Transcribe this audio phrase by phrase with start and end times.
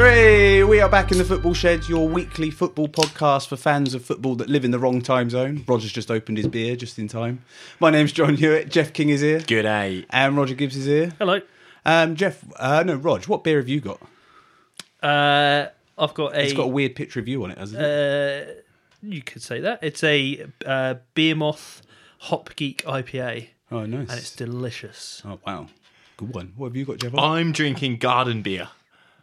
[0.00, 0.62] Hooray!
[0.62, 4.34] We are back in the Football Shed, your weekly football podcast for fans of football
[4.36, 5.62] that live in the wrong time zone.
[5.68, 7.44] Roger's just opened his beer just in time.
[7.80, 8.70] My name's Jon Hewitt.
[8.70, 9.40] Jeff King is here.
[9.40, 10.06] Good day.
[10.08, 11.12] And Roger Gibbs is here.
[11.18, 11.42] Hello.
[11.84, 14.00] Um, Jeff, uh, no, Rog, what beer have you got?
[15.02, 15.66] Uh,
[15.98, 16.44] I've got a.
[16.44, 18.48] It's got a weird picture of you on it, hasn't it?
[18.48, 18.52] uh,
[19.02, 21.82] you could say that it's a uh, Beer Moth
[22.20, 24.08] Hop Geek IPA, oh, nice.
[24.08, 25.20] and it's delicious.
[25.26, 25.66] oh, wow.
[26.16, 26.54] Good one.
[26.56, 27.14] What have you got, Jeff?
[27.18, 28.70] I'm drinking garden beer.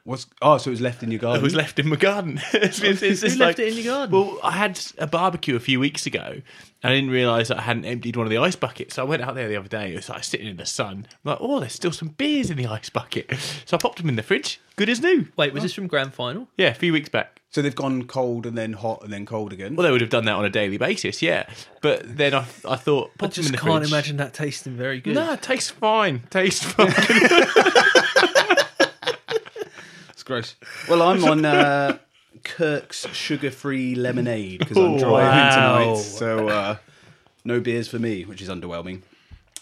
[0.07, 1.41] What's, oh, so it was left in your garden?
[1.41, 2.39] It was left in my garden.
[2.53, 4.17] it's, it's, it's Who left like- it in your garden?
[4.17, 6.43] Well, I had a barbecue a few weeks ago, and
[6.81, 8.95] I didn't realise that I hadn't emptied one of the ice buckets.
[8.95, 9.91] So I went out there the other day.
[9.91, 11.07] It was like sitting in the sun.
[11.25, 13.33] I'm like, oh, there's still some beers in the ice bucket.
[13.65, 14.61] So I popped them in the fridge.
[14.77, 15.27] Good as new.
[15.35, 16.47] Wait, was this from Grand Final?
[16.55, 17.41] Yeah, a few weeks back.
[17.49, 19.75] So they've gone cold and then hot and then cold again?
[19.75, 21.49] Well, they would have done that on a daily basis, yeah.
[21.81, 23.91] But then I, I thought, I pop them in just the can't fridge.
[23.91, 25.15] imagine that tasting very good.
[25.15, 26.23] No, it tastes fine.
[26.29, 26.87] Tastes fine.
[30.27, 30.55] Gross.
[30.89, 31.99] Well, I'm on uh,
[32.43, 35.85] Kirk's sugar-free lemonade because I'm driving wow.
[35.85, 36.01] tonight.
[36.01, 36.75] So uh,
[37.45, 39.03] no beers for me, which is underwhelming.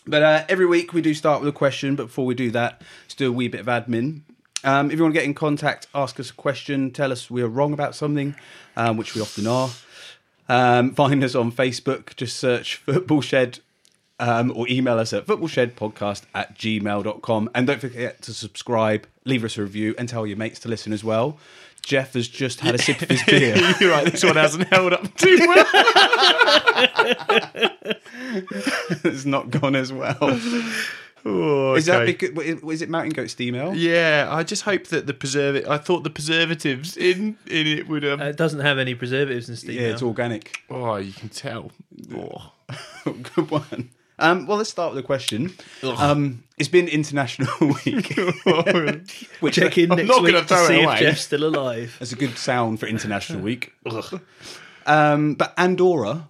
[0.08, 1.96] But uh, every week we do start with a question.
[1.96, 4.22] But before we do that, let's do a wee bit of admin.
[4.64, 7.44] Um, if you want to get in contact, ask us a question, tell us we
[7.44, 8.34] are wrong about something,
[8.76, 9.70] um, which we often are.
[10.50, 12.16] Um, find us on Facebook.
[12.16, 13.60] Just search Football Shed
[14.20, 17.50] um, or email us at footballshedpodcast at gmail.com.
[17.54, 20.94] And don't forget to subscribe, leave us a review, and tell your mates to listen
[20.94, 21.38] as well.
[21.82, 23.56] Jeff has just had a sip of his beer.
[23.80, 25.66] You're right, this one hasn't held up too well.
[29.04, 30.18] it's not gone as well.
[31.28, 33.74] Oh, Is that because, is it Mountain Goat Steam Ale?
[33.76, 35.68] Yeah, I just hope that the preservative.
[35.70, 38.06] I thought the preservatives in in it would.
[38.06, 39.82] Um, Uh, it doesn't have any preservatives in Steve.
[39.82, 40.60] Yeah, it's organic.
[40.70, 41.72] oh, you can tell.
[42.16, 42.52] Oh.
[43.36, 43.90] Good one.
[44.18, 45.54] Um, well, let's start with a question.
[45.84, 47.50] Um, it's been International
[47.86, 48.16] Week,
[49.42, 51.00] which Check in I'm next not week gonna to throw it see if away.
[51.00, 51.96] Jeff's still alive.
[52.00, 53.74] That's a good sound for International Week.
[54.86, 56.28] Um, but Andorra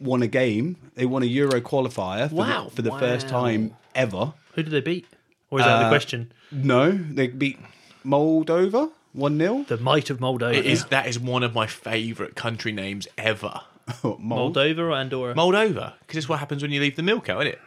[0.00, 0.76] won a game.
[0.94, 2.64] They won a Euro qualifier for, Wow.
[2.70, 3.40] the, for the first Wow.
[3.42, 4.32] time ever.
[4.54, 5.06] Who did they beat?
[5.50, 6.30] Or is that the Uh, question?
[6.52, 7.58] No, they beat
[8.06, 9.64] Moldova 1 0.
[9.66, 10.54] The might of Moldova.
[10.54, 13.62] It is that is one of my favourite country names ever.
[14.02, 15.34] Moldova or Andorra?
[15.34, 17.60] Moldova, because it's what happens when you leave the milk out, isn't it?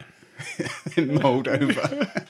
[0.98, 2.26] in Moldova.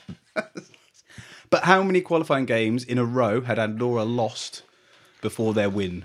[1.51, 4.63] but how many qualifying games in a row had Andorra lost
[5.21, 6.05] before their win?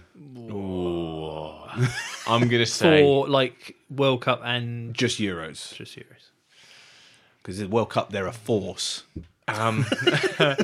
[2.27, 5.73] I'm gonna say for like World Cup and Just Euros.
[5.73, 6.29] just Euros.
[7.41, 9.03] Because the World Cup, they're a force.
[9.47, 9.85] um,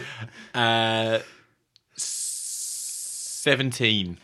[0.53, 1.19] uh,
[1.95, 4.17] seventeen.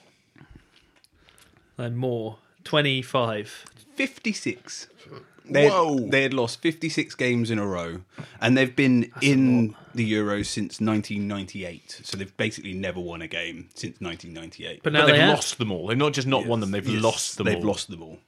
[1.77, 2.37] And more.
[2.69, 3.65] 25.
[3.95, 4.87] 56.
[5.09, 5.17] Hmm.
[5.51, 5.99] They had, Whoa.
[6.11, 8.01] they had lost 56 games in a row,
[8.39, 12.01] and they've been in the Euros since 1998.
[12.03, 14.83] So they've basically never won a game since 1998.
[14.83, 15.33] But But now they've they have.
[15.33, 15.87] lost them all.
[15.87, 17.63] They've not just not won them; they've Yes, lost them They've all.
[17.63, 18.19] lost them all.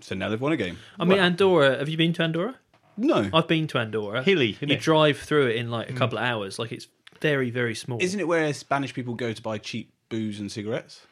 [0.00, 0.78] So now they've won a game.
[0.98, 1.78] I mean, Andorra.
[1.78, 2.56] Have you been to Andorra?
[2.96, 3.30] No.
[3.32, 4.24] I've been to Andorra.
[4.24, 4.80] Hilly, isn't You it?
[4.80, 5.98] drive through it in like a hmm.
[5.98, 6.58] couple of hours.
[6.58, 6.88] Like it's
[7.20, 8.02] very, very small.
[8.02, 11.02] Isn't it where Spanish people go to buy cheap booze and cigarettes?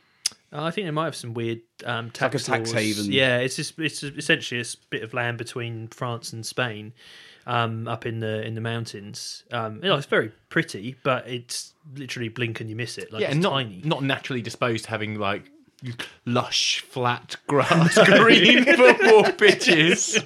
[0.53, 2.83] Uh, I think they might have some weird um, tax, like a tax laws.
[2.83, 3.12] haven.
[3.12, 6.93] Yeah, it's just it's essentially a bit of land between France and Spain,
[7.47, 9.45] um, up in the in the mountains.
[9.51, 13.12] Um, you know, it's very pretty, but it's literally blink and you miss it.
[13.12, 13.81] Like yeah, it's and not tiny.
[13.85, 15.51] not naturally disposed to having like
[16.25, 20.17] lush, flat grass, green football pitches.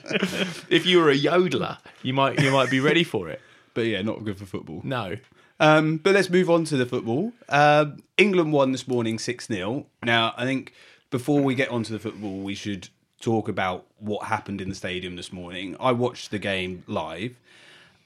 [0.69, 3.41] if you were a yodeler, you might you might be ready for it.
[3.73, 4.81] But yeah, not good for football.
[4.85, 5.17] No,
[5.61, 7.33] Um, but let's move on to the football.
[7.51, 9.87] Um, England won this morning 6 0.
[10.03, 10.73] Now, I think
[11.11, 12.89] before we get onto the football, we should
[13.21, 15.77] talk about what happened in the stadium this morning.
[15.79, 17.37] I watched the game live,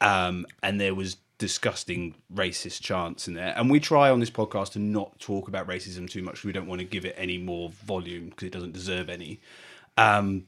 [0.01, 3.55] um, and there was disgusting racist chants in there.
[3.57, 6.43] And we try on this podcast to not talk about racism too much.
[6.43, 9.41] We don't want to give it any more volume because it doesn't deserve any.
[9.97, 10.47] Um,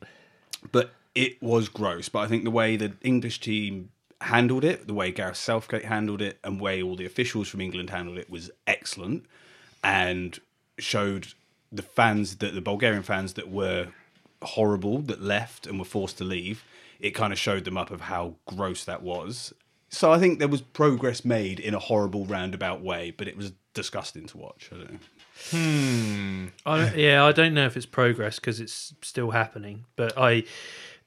[0.73, 2.09] but it was gross.
[2.09, 6.22] But I think the way the English team handled it, the way Gareth Southgate handled
[6.22, 9.26] it, and way all the officials from England handled it was excellent,
[9.82, 10.38] and
[10.78, 11.28] showed
[11.72, 13.88] the fans that the Bulgarian fans that were
[14.42, 16.64] horrible that left and were forced to leave.
[17.00, 19.52] It kind of showed them up of how gross that was.
[19.88, 23.52] So I think there was progress made in a horrible roundabout way, but it was
[23.74, 24.70] disgusting to watch.
[24.72, 24.98] I don't know.
[25.50, 26.46] Hmm.
[26.64, 30.44] I yeah, I don't know if it's progress because it's still happening, but I,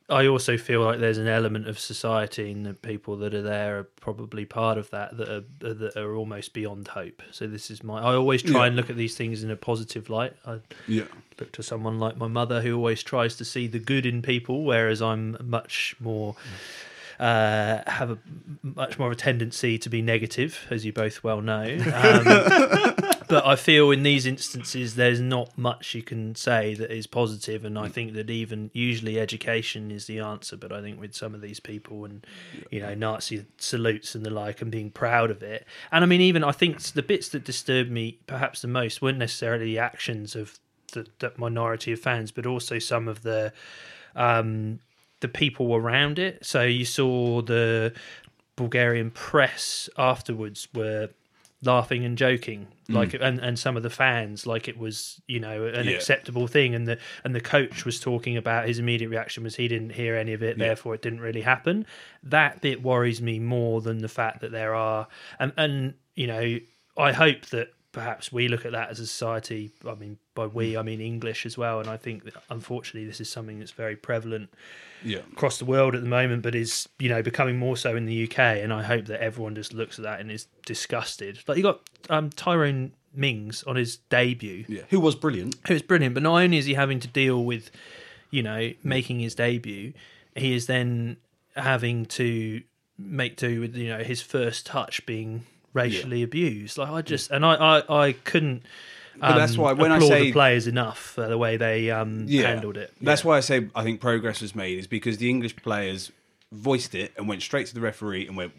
[0.10, 3.78] I also feel like there's an element of society and the people that are there
[3.80, 7.22] are probably part of that that are that are almost beyond hope.
[7.32, 8.00] So this is my.
[8.02, 8.66] I always try Yeah.
[8.68, 10.34] and look at these things in a positive light.
[10.46, 11.04] I Yeah.
[11.40, 14.64] look to someone like my mother who always tries to see the good in people,
[14.64, 16.36] whereas I'm much more.
[17.20, 18.18] Uh, have a
[18.64, 21.64] much more of a tendency to be negative, as you both well know.
[21.94, 22.96] Um,
[23.30, 27.64] but I feel in these instances there's not much you can say that is positive,
[27.64, 30.58] and I think that even usually education is the answer.
[30.58, 32.26] But I think with some of these people and
[32.72, 36.22] you know Nazi salutes and the like, and being proud of it, and I mean
[36.22, 40.36] even I think the bits that disturbed me perhaps the most weren't necessarily the actions
[40.36, 40.60] of
[40.94, 43.54] the, that minority of fans, but also some of the
[44.16, 44.80] um,
[45.20, 46.44] the people around it.
[46.44, 47.94] So you saw the
[48.56, 51.10] Bulgarian press afterwards were
[51.62, 52.96] laughing and joking mm.
[52.96, 55.92] like and, and some of the fans like it was you know an Yeah.
[55.96, 56.74] acceptable thing.
[56.74, 60.16] And the and the coach was talking about his immediate reaction was he didn't hear
[60.16, 61.86] any of it therefore it didn't really happen.
[62.24, 65.08] That bit worries me more than the fact that there are
[65.40, 66.60] and and you know
[66.98, 70.78] i hope that perhaps we look at that as a society i mean by we
[70.78, 73.96] i mean english as well and i think that unfortunately this is something that's very
[73.96, 74.50] prevalent
[75.04, 75.20] Yeah.
[75.34, 78.24] across the world at the moment, but is you know becoming more so in the
[78.26, 78.38] UK.
[78.64, 81.40] And I hope that everyone just looks at that and is disgusted.
[81.48, 84.82] Like you got um, Tyrone Mings on his debut, Yeah.
[84.90, 85.56] Who was brilliant.
[85.68, 87.72] Who was brilliant, but not only is he having to deal with
[88.30, 89.94] you know making his debut,
[90.36, 91.16] he is then
[91.56, 92.62] having to
[92.98, 96.78] make do with you know his first touch being racially abused.
[96.78, 98.64] Like I just and I I, I couldn't.
[99.20, 102.28] But that's um, why when I say- the players enough for the way they um,
[102.28, 102.94] handled it.
[103.02, 106.12] That's why I say I think progress was made is because the English players
[106.52, 108.54] voiced it and went straight to the referee and went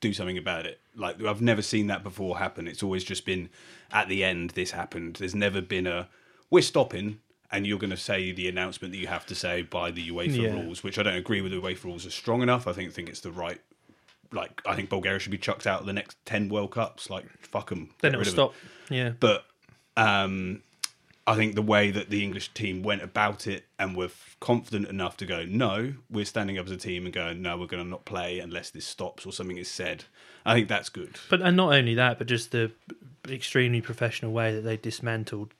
[0.00, 0.78] do something about it.
[0.94, 2.68] Like I've never seen that before happen.
[2.68, 3.48] It's always just been
[3.92, 5.16] at the end this happened.
[5.16, 6.08] There's never been a
[6.50, 7.20] we're stopping
[7.50, 10.42] and you're going to say the announcement that you have to say by the UEFA
[10.42, 10.50] Yeah.
[10.52, 11.52] rules, which I don't agree with.
[11.52, 12.66] The UEFA rules are strong enough.
[12.66, 13.60] I think think it's the right.
[14.32, 17.10] Like I think Bulgaria should be chucked out of the next ten World Cups.
[17.10, 17.90] Like fuck them.
[18.00, 18.54] then it'll stop.
[18.90, 19.12] Yeah.
[19.18, 19.44] But
[19.96, 20.62] um,
[21.26, 24.10] I think the way that the English team went about it and were
[24.40, 27.66] confident enough to go, no, we're standing up as a team and going, no, we're
[27.66, 30.04] going to not play unless this stops or something is said.
[30.44, 31.18] I think that's good.
[31.30, 32.72] But and not only that, but just the
[33.28, 35.54] extremely professional way that they dismantled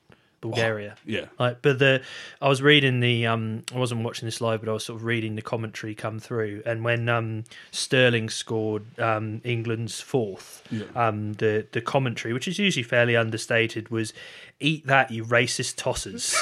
[0.44, 0.94] Bulgaria.
[1.06, 1.26] Yeah.
[1.38, 2.02] Like, but the
[2.40, 5.04] I was reading the um I wasn't watching this live, but I was sort of
[5.04, 10.62] reading the commentary come through, and when um Sterling scored um England's fourth,
[10.94, 14.12] um the the commentary, which is usually fairly understated, was
[14.60, 16.34] "Eat that, you racist tossers."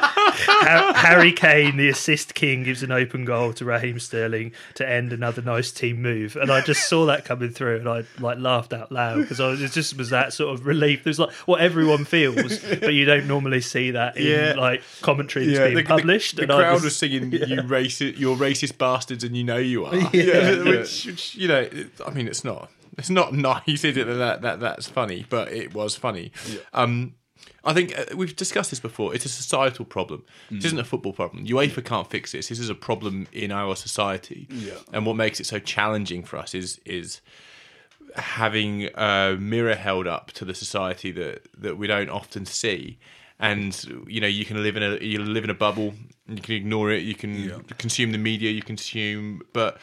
[0.64, 5.12] Ha- Harry Kane, the assist king, gives an open goal to Raheem Sterling to end
[5.12, 8.72] another nice team move, and I just saw that coming through, and I like laughed
[8.72, 11.04] out loud because I was it just was that sort of relief.
[11.04, 14.54] There's like what everyone feels, but you don't normally see that in Yeah.
[14.56, 16.36] like commentary that's being published.
[16.36, 19.44] The, and the I crowd just- was singing "You racist, you're racist bastards," and you
[19.44, 19.94] know you are.
[20.10, 24.06] which, which you know, it- I mean, it's not, it's not nice, is it?
[24.06, 26.32] That that that's funny, but it was funny.
[26.72, 27.14] Um,
[27.66, 29.14] I think uh, we've discussed this before.
[29.14, 30.24] It's a societal problem.
[30.50, 31.46] This isn't a football problem.
[31.46, 32.48] UEFA can't fix this.
[32.48, 34.46] This is a problem in our society.
[34.50, 34.74] Yeah.
[34.92, 37.20] And what makes it so challenging for us is is
[38.14, 42.98] having a mirror held up to the society that that we don't often see
[43.38, 45.92] and you know you can live in a you live in a bubble
[46.28, 49.78] you can ignore it you can consume the media you consume but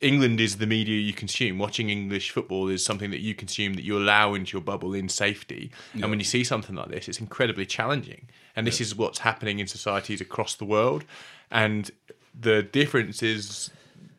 [0.00, 1.58] England is the media you consume.
[1.58, 5.08] Watching English football is something that you consume that you allow into your bubble in
[5.08, 5.70] safety.
[5.94, 8.28] And when you see something like this, it's incredibly challenging.
[8.54, 11.04] And this is what's happening in societies across the world.
[11.50, 11.90] And
[12.38, 13.70] the difference is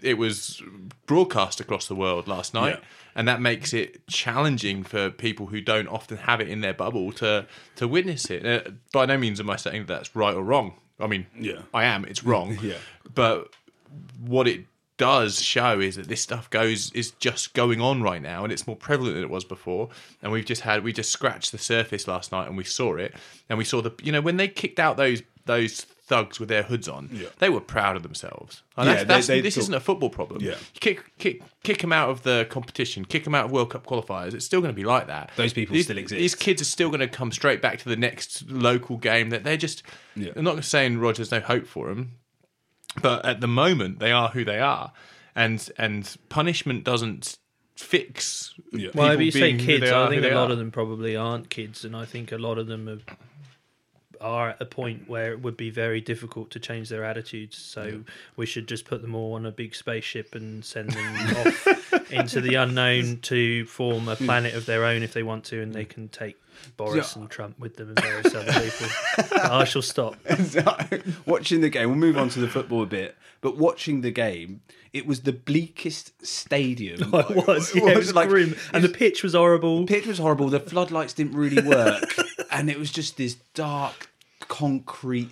[0.01, 0.61] it was
[1.05, 2.75] broadcast across the world last night.
[2.79, 2.85] Yeah.
[3.15, 7.11] And that makes it challenging for people who don't often have it in their bubble
[7.13, 8.45] to to witness it.
[8.45, 10.73] Uh, by no means am I saying that that's right or wrong.
[10.99, 11.61] I mean, Yeah.
[11.73, 12.05] I am.
[12.05, 12.57] It's wrong.
[12.61, 12.77] Yeah.
[13.13, 13.49] But
[14.19, 14.65] what it
[14.97, 18.65] does show is that this stuff goes is just going on right now and it's
[18.67, 19.89] more prevalent than it was before
[20.21, 23.13] and we've just had we just scratched the surface last night and we saw it
[23.49, 26.63] and we saw the you know when they kicked out those those thugs with their
[26.63, 27.27] hoods on Yeah.
[27.39, 30.09] they were proud of themselves and Yeah, that's, that's, they this thought- isn't a football
[30.09, 30.55] problem Yeah.
[30.79, 34.33] kick kick kick them out of the competition kick them out of world cup qualifiers
[34.33, 36.17] it's still going to be like that Those people these, still exist.
[36.19, 39.43] these kids are still going to come straight back to the next local game that
[39.43, 39.83] they're just
[40.15, 40.31] Yeah.
[40.35, 42.13] I'm not saying Rogers no hope for them
[43.01, 44.91] but at the moment they are who they are
[45.35, 47.37] and and punishment doesn't
[47.75, 48.89] fix Yeah.
[48.95, 50.53] Well, people if you say kids, are, I think a lot are.
[50.53, 52.99] of them probably aren't kids, and I think a lot of them are,
[54.21, 57.57] are at a point where it would be very difficult to change their attitudes.
[57.57, 58.01] So
[58.35, 62.41] we should just put them all on a big spaceship and send them off into
[62.41, 65.85] the unknown to form a planet of their own if they want to, and they
[65.85, 66.37] can take
[66.75, 67.21] Boris Yeah.
[67.21, 68.87] and Trump with them and various other people.
[69.43, 70.15] I shall stop.
[71.25, 74.61] watching the game, we'll move on to the football a bit, but watching the game,
[74.93, 77.13] it was the bleakest stadium.
[77.13, 79.85] It was, yeah, it was like- grim, and the pitch was horrible.
[79.85, 80.49] pitch was horrible.
[80.49, 82.15] The floodlights didn't really work,
[82.57, 84.09] and it was just this dark,
[84.47, 85.29] concrete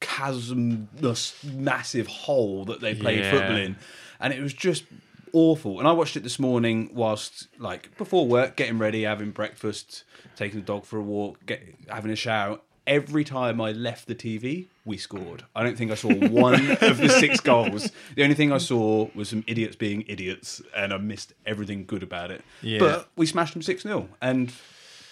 [0.00, 3.30] chasm, this massive hole that they played Yeah.
[3.32, 3.76] football in,
[4.20, 4.84] and it was just
[5.32, 5.78] awful.
[5.78, 10.04] And I watched it this morning whilst, like, before work, getting ready, having breakfast,
[10.36, 12.60] taking the dog for a walk, get, having a shower.
[12.86, 15.44] Every time I left the TV, we scored.
[15.54, 17.92] I don't think I saw one of the six goals.
[18.16, 22.02] The only thing I saw was some idiots being idiots, and I missed everything good
[22.02, 22.42] about it.
[22.62, 22.78] Yeah.
[22.80, 24.52] But we smashed them 6 0, and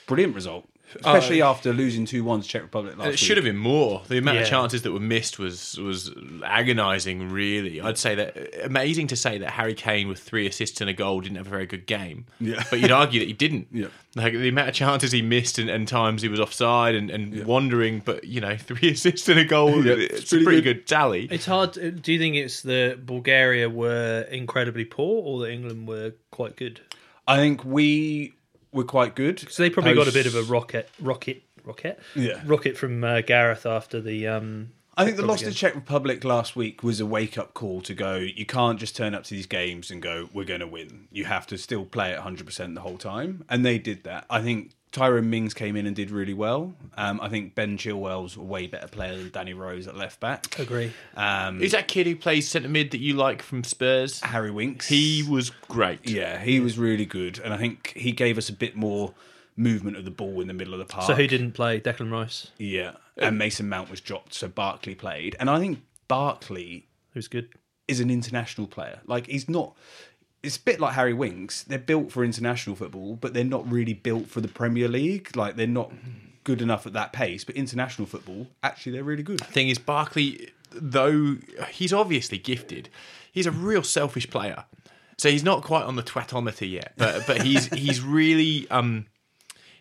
[0.07, 0.69] brilliant result.
[0.95, 1.51] Especially oh.
[1.51, 3.19] after losing 2 1 to Czech Republic last It week.
[3.19, 4.03] should have been more.
[4.09, 6.11] The amount of chances that were missed was was
[6.45, 7.31] agonising.
[7.31, 10.93] Really, I'd say that amazing to say that Harry Kane with three assists and a
[10.93, 12.27] goal didn't have a very good game.
[12.41, 12.65] Yeah.
[12.71, 13.69] but you'd argue that he didn't.
[13.79, 13.89] Yeah.
[14.17, 17.45] like the amount of chances he missed and, and times he was offside and, and
[17.45, 18.01] wandering.
[18.05, 19.85] But you know, three assists and a goal.
[19.85, 20.77] Yeah, it's, it's a pretty pretty good.
[20.79, 21.29] good, tally.
[21.31, 21.73] It's hard.
[21.73, 26.81] Do you think it's that Bulgaria were incredibly poor, or that England were quite good?
[27.29, 28.35] I think we
[28.79, 29.51] were quite good.
[29.51, 32.41] So they probably got a bit of a rocket, rocket, rocket, Yeah.
[32.47, 34.27] rocket from uh, Gareth after the.
[34.27, 37.83] Um, I think the loss to Czech Republic last week was a wake up call
[37.83, 40.67] to go, you can't just turn up to these games and go, we're going to
[40.67, 41.07] win.
[41.13, 43.45] You have to still play at 100% the whole time.
[43.49, 44.25] And they did that.
[44.29, 46.75] I think Tyrone Mings came in and did really well.
[46.97, 50.59] Um, I think Ben Chilwell's a way better player than Danny Rose at left back.
[50.59, 50.93] Agree.
[51.17, 54.21] Um, Who's that kid who plays centre mid that you like from Spurs?
[54.21, 54.89] Harry Winks.
[54.89, 56.09] He was great.
[56.09, 57.39] Yeah, he was really good.
[57.39, 59.15] And I think he gave us a bit more
[59.57, 61.07] movement of the ball in the middle of the park.
[61.07, 61.81] So who didn't play?
[61.81, 62.93] Declan Rice, Yeah.
[63.17, 64.33] And Mason Mount was dropped.
[64.35, 65.37] So Barkley played.
[65.41, 67.49] And I think Barkley who's good.
[67.89, 69.01] is an international player.
[69.07, 69.77] Like he's not.
[70.43, 71.65] It's a bit like Harry Winks.
[71.65, 75.37] They're built for international football, but they're not really built for the Premier League.
[75.37, 75.93] Like they're not
[76.45, 77.45] good enough at that pace.
[77.45, 79.41] But international football, actually, they're really good.
[79.41, 81.37] thing is Barkley, though
[81.71, 82.89] he's obviously gifted,
[83.31, 84.65] he's a real selfish player.
[85.19, 89.07] So he's not quite on the twatometer yet, but but he's he's really um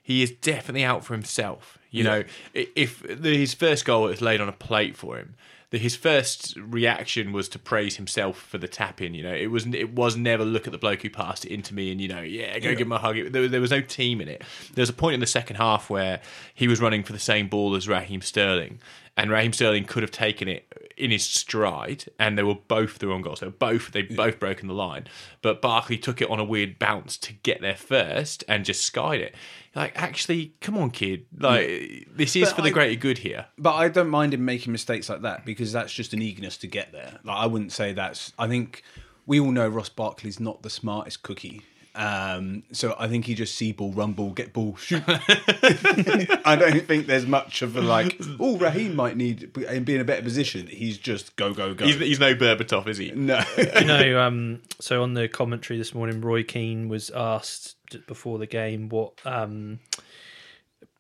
[0.02, 1.78] he is definitely out for himself.
[1.90, 2.24] You know,
[2.54, 5.36] if his first goal was laid on a plate for him,
[5.70, 9.14] the, his first reaction was to praise himself for the tap in.
[9.14, 11.74] You know, it was it was never look at the bloke who passed it into
[11.74, 13.18] me and you know, yeah, go give him a hug.
[13.18, 14.44] It- There, there was no team in it.
[14.74, 16.22] There was a point in the second half where
[16.54, 18.80] he was running for the same ball as Raheem Sterling,
[19.18, 23.08] and Raheem Sterling could have taken it in his stride, and they were both the
[23.08, 23.40] wrong goals.
[23.42, 25.06] They were both they both broken the line,
[25.42, 29.22] but Barkley took it on a weird bounce to get there first and just skied
[29.22, 29.36] it.
[29.78, 31.28] Like, actually, come on, kid.
[31.38, 33.46] Like, this is But for the I- greater good here.
[33.60, 36.68] But I don't mind him making mistakes like that because that's just an eagerness to
[36.68, 37.20] get there.
[37.24, 38.34] Like I wouldn't say that's.
[38.40, 38.82] I think
[39.28, 41.62] we all know Ross Barkley's not the smartest cookie.
[41.94, 45.02] Um, so I think he just see ball, run ball, get ball, shoot.
[45.08, 48.20] I don't think there's much of a like.
[48.40, 50.68] Oh, Raheem might need and be in a better position.
[50.68, 51.86] He's just go go go.
[51.86, 53.12] He's, he's no Berbatov, is he?
[53.12, 53.42] no.
[53.58, 57.77] you know, um, so on the commentary this morning, Roy Keane was asked j-
[58.08, 59.80] before the game what um,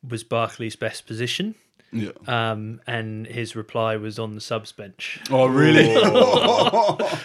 [0.07, 1.55] was Barkley's best position.
[1.91, 2.11] Yeah.
[2.27, 5.21] Um, and his reply was on the subs bench.
[5.29, 5.95] Oh really?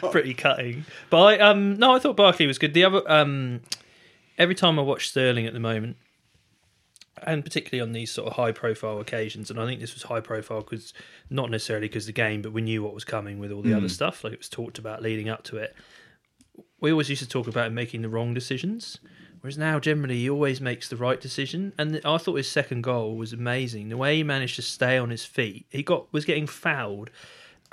[0.13, 0.85] Pretty cutting.
[1.11, 2.75] But I, um, no, I thought Barkley was good.
[2.75, 3.61] The other, um,
[4.39, 5.97] every time I watch Sterling at the moment,
[7.25, 10.21] and particularly on these sort of high profile occasions, and I think this was high
[10.21, 10.93] profile because
[11.29, 13.89] not necessarily because the game, but we knew what was coming with all the other
[13.89, 14.25] stuff.
[14.25, 15.75] Like it was talked about leading up to it.
[16.81, 18.99] We always used to talk about him making the wrong decisions.
[19.43, 21.73] Whereas now, generally, he always makes the right decision.
[21.77, 23.89] And I thought his second goal was amazing.
[23.89, 27.11] The way he managed to stay on his feet, he got was getting fouled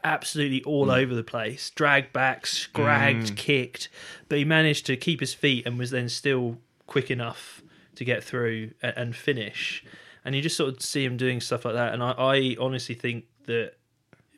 [0.04, 0.98] absolutely all mm.
[0.98, 3.36] over the place, dragged back, scragged, mm.
[3.36, 3.90] kicked,
[4.30, 6.58] but he managed to keep his feet and was then still
[6.88, 7.62] quick enough
[7.96, 9.84] to get through and, and finish.
[10.26, 11.94] And you just sort of see him doing stuff like that.
[11.94, 13.74] And I, I honestly think that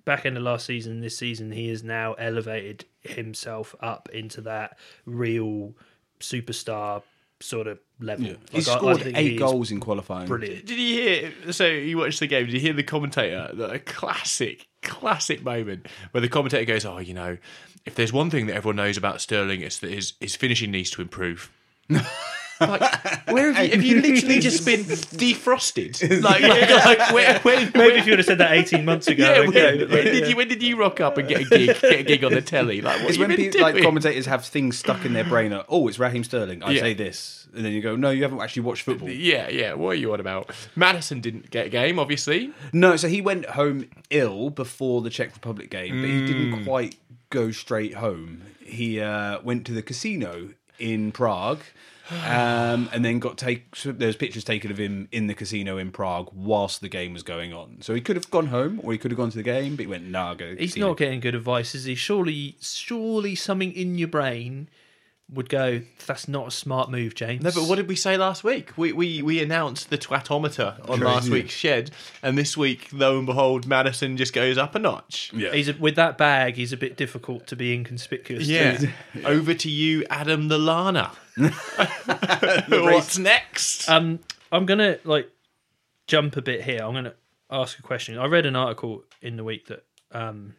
[0.04, 4.78] back end of last season, this season, he has now elevated himself up into that
[5.06, 5.74] real
[6.20, 7.04] superstar
[7.42, 8.26] sort of level.
[8.26, 8.34] Yeah.
[8.54, 10.28] Like, He I- I scored eight he's goals in qualifying.
[10.28, 10.66] Brilliant.
[10.66, 11.34] Did you hear?
[11.54, 12.46] So you watched the game.
[12.46, 13.50] Did you hear the commentator?
[13.54, 17.38] The classic, classic moment where the commentator goes, "Oh, you know,
[17.86, 20.90] if there's one thing that everyone knows about Sterling, it's that his his finishing needs
[20.92, 21.52] to improve."
[22.70, 26.22] like, where have you, have you literally just been defrosted?
[26.24, 29.24] Like, like, like where, where, Maybe if you would have said that 18 months ago.
[29.24, 31.44] yeah, okay, when, when like, did you when did you rock up and get a
[31.46, 32.82] gig get a gig on the telly?
[32.82, 35.52] Like what It's when people, like commentators have things stuck in their brain.
[35.52, 36.64] Like, oh, it's Raheem Sterling.
[36.64, 36.82] I Yeah.
[36.82, 39.10] say this, and then you go, no, you haven't actually watched football.
[39.10, 39.74] Yeah, yeah.
[39.74, 40.52] What are you on about?
[40.76, 42.52] Maddison didn't get a game, obviously.
[42.74, 46.28] No, so he went home ill before the Czech Republic game, but he Mm.
[46.28, 46.96] didn't quite
[47.30, 48.44] go straight home.
[48.64, 50.50] He uh, went to the casino
[50.80, 51.62] in Prague.
[52.12, 53.76] Um, and then got take.
[53.76, 57.24] So there's pictures taken of him in the casino in Prague whilst the game was
[57.24, 57.78] going on.
[57.82, 59.84] So he could have gone home, or he could have gone to the game, but
[59.84, 61.96] he went, "Nah, go." He's casino." not getting good advice, is he?
[61.96, 64.70] Surely, surely something in your brain
[65.32, 68.44] would go, "That's not a smart move, James." No, but what did we say last
[68.44, 68.78] week?
[68.78, 71.92] We we, we announced the twatometer on last week's shed,
[72.22, 75.32] and this week, lo and behold, Maddison just goes up a notch.
[75.34, 75.54] Yeah.
[75.54, 76.56] He's a, with that bag.
[76.56, 78.48] He's a bit difficult to be inconspicuous.
[78.48, 78.52] to.
[78.54, 78.80] Yeah.
[79.24, 81.16] Over to you, Adam Lallana.
[82.70, 83.90] What's next?
[83.90, 84.20] Um,
[84.52, 85.30] I'm gonna like
[86.08, 86.80] jump a bit here.
[86.84, 87.16] I'm gonna
[87.50, 88.18] ask a question.
[88.18, 90.56] I read an article in the week that um,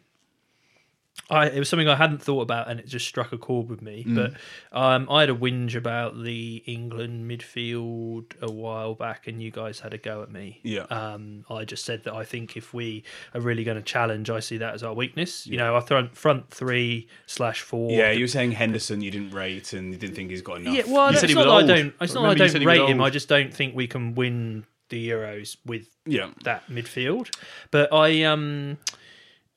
[1.29, 3.81] I it was something I hadn't thought about, and it just struck a chord with
[3.81, 4.03] me.
[4.07, 4.15] Mm.
[4.15, 9.51] But um, I had a whinge about the England midfield a while back, and you
[9.51, 10.59] guys had a go at me.
[10.63, 10.83] Yeah.
[10.83, 13.03] Um, I just said that I think if we
[13.33, 15.47] are really going to challenge, I see that as our weakness.
[15.47, 17.91] You know, our front front three slash four.
[17.91, 20.75] Yeah, you were saying Henderson you didn't rate and you didn't think he's got enough.
[20.75, 21.93] Yeah, well, it's not was that I don't.
[22.01, 23.01] It's not I Remember you said don't rate him.
[23.01, 26.29] I just don't think we can win the Euros with yeah.
[26.43, 27.33] that midfield.
[27.71, 28.77] But I um,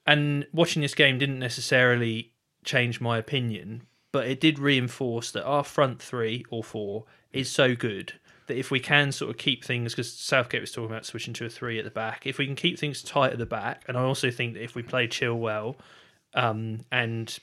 [0.06, 2.32] and watching this game didn't necessarily
[2.64, 7.75] change my opinion, but it did reinforce that our front three or four is so
[7.75, 8.14] good
[8.46, 11.44] that if we can sort of keep things, because Southgate was talking about switching to
[11.44, 13.96] a three at the back, if we can keep things tight at the back, and
[13.96, 15.75] I also think that if we play Chilwell,
[16.34, 17.36] um, and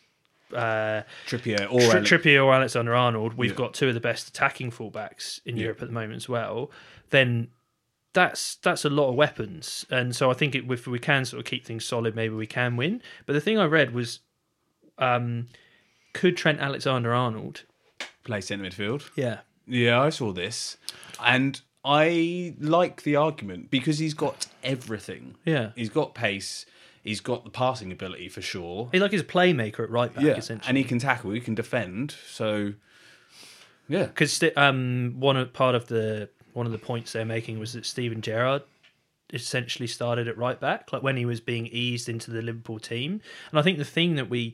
[0.54, 3.58] uh, Trippier or Tri- Trippier or Alexander Arnold, we've Yeah.
[3.58, 5.64] got two of the best attacking fullbacks in Yeah.
[5.64, 6.72] Europe at the moment as well.
[7.10, 7.50] Then
[8.14, 11.40] that's that's a lot of weapons, and so I think it, if we can sort
[11.40, 13.02] of keep things solid, maybe we can win.
[13.26, 14.20] But the thing I read was,
[14.98, 15.48] um,
[16.14, 17.64] could Trent Alexander Arnold?
[18.24, 19.10] play centre midfield.
[19.16, 20.78] Yeah, Yeah, I saw this,
[21.22, 25.36] and I like the argument because he's got everything.
[25.44, 25.72] yeah.
[25.76, 26.66] He's got pace.
[27.04, 28.88] He's got the passing ability for sure.
[28.94, 30.70] He like he's a playmaker at right back, Yeah, essentially.
[30.70, 31.32] and he can tackle.
[31.32, 32.16] He can defend.
[32.30, 32.76] So,
[33.90, 37.86] yeah, because um, one part of the one of the points they're making was that
[37.86, 38.64] Steven Gerrard
[39.32, 43.22] essentially started at right back, like when he was being eased into the Liverpool team.
[43.52, 44.54] And I think the thing that we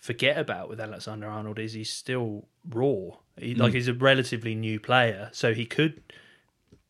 [0.00, 3.10] forget about with Alexander Arnold is he's still raw.
[3.38, 6.00] He, Like he's a relatively new player, so he could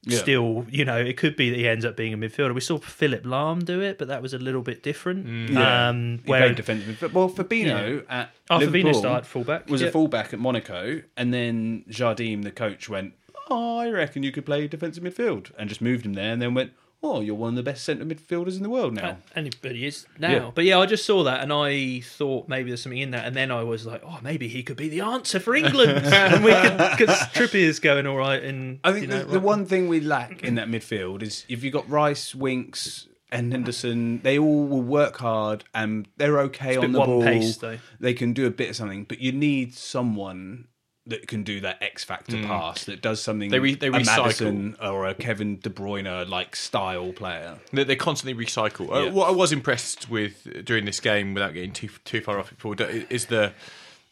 [0.05, 0.19] Yeah.
[0.19, 2.55] still, you know, it could be that he ends up being a midfielder.
[2.55, 5.51] We saw Philipp Lahm do it, but that was a little bit different.
[5.51, 5.89] Yeah.
[5.89, 7.01] Um, he where played defensive.
[7.01, 7.13] midfield.
[7.15, 9.69] Well, Fabinho at oh, Liverpool Fabinho started fullback.
[9.69, 9.89] was yeah.
[9.89, 13.15] a fullback at Monaco, and then Jardim, the coach, went,
[13.51, 16.55] "Oh, I reckon you could play defensive midfield," and just moved him there, and then
[16.55, 20.07] went, "Oh, you're one of the best centre midfielders in the world now." Anybody is
[20.19, 20.31] now.
[20.31, 20.51] Yeah.
[20.55, 23.25] But yeah, I just saw that and I thought maybe there's something in that.
[23.27, 26.07] And then I was like, oh, maybe he could be the answer for England.
[26.13, 28.43] and we because Trippier's going all right.
[28.43, 31.23] And I think you know, the, the right- one thing we lack in that midfield
[31.23, 36.41] is if you've got Rice, Winks, and Henderson, they all will work hard and they're
[36.41, 37.23] okay on the ball.
[37.23, 37.79] pace, though.
[38.01, 40.67] They can do a bit of something, but you need someone
[41.09, 43.49] that can do that X factor pass that does something.
[43.49, 43.53] Mm.
[43.53, 44.05] They re- they a recycle.
[44.05, 47.59] Maddison or a Kevin De Bruyne like style player.
[47.73, 48.91] They, they constantly recycle.
[48.91, 52.53] Uh, what I was impressed with during this game, without getting too too far off
[52.53, 53.53] it forward, is the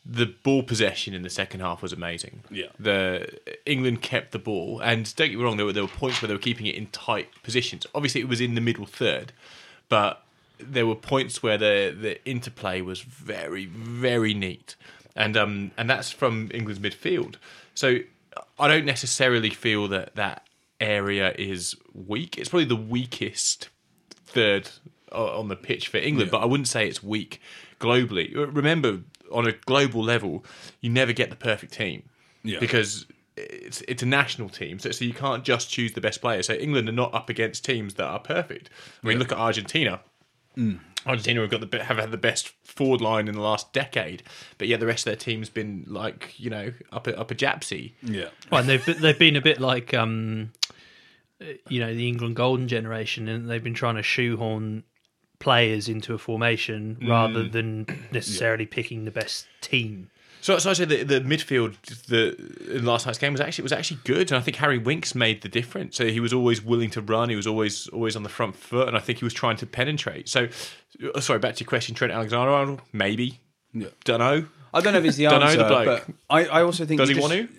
[0.09, 2.45] the ball possession in the second half was amazing.
[2.51, 2.67] Yeah.
[2.79, 3.29] the
[3.67, 6.29] England kept the ball, and don't get me wrong, there were there were points where
[6.29, 7.87] they were keeping it in tight positions.
[7.95, 9.33] Obviously, it was in the middle third,
[9.89, 10.23] but
[10.59, 14.77] there were points where the the interplay was very very neat,
[15.17, 17.37] and um and that's from England's midfield.
[17.75, 17.99] So
[18.59, 20.47] I don't necessarily feel that that
[20.81, 22.37] area is weak.
[22.39, 23.71] It's probably the weakest
[24.11, 24.69] third
[25.13, 27.41] on the pitch for England, but I wouldn't say it's weak
[27.81, 28.35] globally.
[28.35, 29.01] Remember,
[29.33, 30.45] on a global level,
[30.81, 32.03] you never get the perfect team
[32.43, 32.59] Yeah.
[32.61, 36.43] because it's it's a national team, so, so you can't just choose the best player.
[36.43, 38.69] So England are not up against teams that are perfect.
[39.03, 40.01] I mean, look at Argentina.
[41.07, 44.23] Argentina have got the have had the best forward line in the last decade,
[44.59, 47.35] but yet the rest of their team's been like you know up a, up a
[47.35, 47.93] Japsy.
[48.03, 48.29] Yeah.
[48.51, 50.53] Well, and they've, been- they've been a bit like, um,
[51.41, 54.83] uh, you know, the England golden generation, and they've been trying to shoehorn
[55.39, 60.11] players into a formation rather than necessarily picking the best team.
[60.41, 61.75] So, so I say the, the midfield
[62.07, 65.15] the in last night's game was actually was actually good, and I think Harry Winks
[65.15, 65.97] made the difference.
[65.97, 67.29] So he was always willing to run.
[67.31, 69.67] He was always always on the front foot, and I think he was trying to
[69.67, 70.29] penetrate.
[70.29, 70.49] So,
[71.15, 73.41] uh, sorry, back to your question, Trent Alexander-Arnold, maybe,
[73.73, 73.89] Yeah.
[74.05, 74.47] don't know.
[74.73, 75.87] I don't know if it's the Don't know answer, the bloke.
[76.07, 77.57] but I, I also think Does you he just- want to?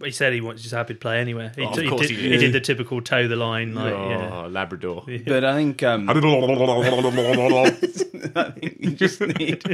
[0.00, 1.50] But he said he was just happy to play anywhere.
[1.56, 2.38] He, Oh, of he course did, he he, did.
[2.38, 4.46] did the typical toe the line, like oh, yeah.
[4.46, 5.04] Labrador.
[5.26, 6.08] But I think um,
[8.36, 9.64] I think you just need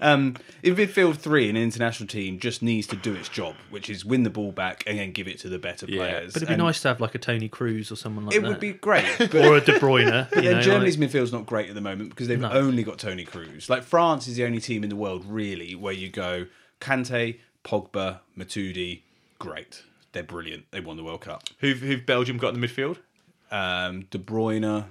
[0.00, 4.04] um, in midfield three, an international team just needs to do its job, which is
[4.04, 5.96] win the ball back and then give it to the better Yeah.
[5.98, 6.32] players.
[6.34, 8.40] But it'd be And nice to have like a Toni Kroos or someone like It
[8.42, 8.46] that.
[8.46, 10.28] It would be great, but, or a De Bruyne.
[10.30, 12.50] but you then know, Germany's like- midfield's not great at the moment because they've No.
[12.52, 13.68] only got Toni Kroos.
[13.68, 16.46] Like France is the only team in the world really where you go
[16.80, 19.02] Kante, Pogba, Matuidi,
[19.42, 19.82] great.
[20.12, 20.70] They're brilliant.
[20.70, 21.42] They won the World Cup.
[21.58, 22.98] Who've, who've Belgium got in the midfield?
[23.50, 24.84] Um, De Bruyne,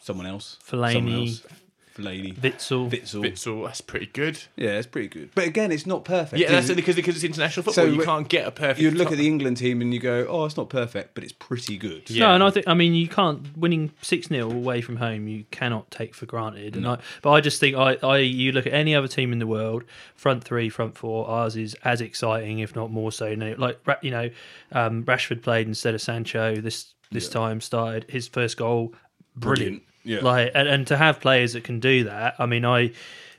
[0.00, 0.92] someone else, Fellaini.
[0.92, 1.46] someone else.
[1.94, 2.90] Fellaini, Witsel.
[2.90, 3.22] Witsel.
[3.22, 4.38] Witsel, that's pretty good.
[4.56, 5.30] Yeah, it's pretty good.
[5.34, 6.40] But again, it's not perfect.
[6.40, 6.76] Yeah, that's it?
[6.76, 7.84] because because it's international football.
[7.84, 8.80] So you can't get a perfect.
[8.80, 11.22] you look top- at the England team and you go, "Oh, it's not perfect, but
[11.24, 12.28] it's pretty good." Yeah.
[12.28, 15.28] No, and I think I mean you can't winning six 0 away from home.
[15.28, 16.76] You cannot take for granted.
[16.76, 19.38] And I, but I just think I, I you look at any other team in
[19.38, 21.28] the world, front three, front four.
[21.28, 23.34] Ours is as exciting, if not more so.
[23.34, 24.30] No, Like you know,
[24.72, 27.60] um, Rashford played instead of Sancho this this time.
[27.60, 28.94] Started his first goal,
[29.36, 29.58] brilliant.
[29.58, 29.82] Brilliant.
[30.04, 30.20] Yeah.
[30.20, 32.34] Like and, and to have players that can do that.
[32.38, 32.92] I mean, I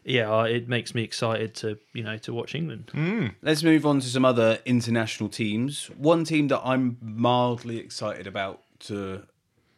[0.06, 2.92] yeah, it makes me excited to you know to watch England.
[3.42, 5.88] Let's move on to some other international teams.
[5.98, 9.24] One team that I'm mildly excited about to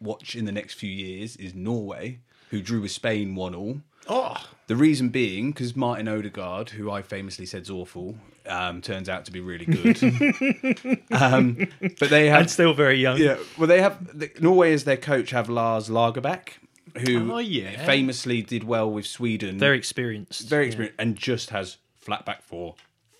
[0.00, 2.20] watch in the next few years is Norway,
[2.50, 3.80] who drew with Spain one all.
[4.08, 4.36] Oh,
[4.68, 8.14] The reason being because Martin Odegaard, who I famously said's awful,
[8.48, 11.02] um, turns out to be really good.
[11.10, 11.68] um,
[11.98, 13.18] but they have And still very young.
[13.18, 16.50] Yeah, well, they have the, Norway as their coach have Lars Lagerback,
[16.98, 17.84] who Oh, yeah.
[17.84, 20.48] famously did well with Sweden, Very experienced.
[20.48, 20.68] very Yeah.
[20.68, 22.74] experienced, and just has flat back four,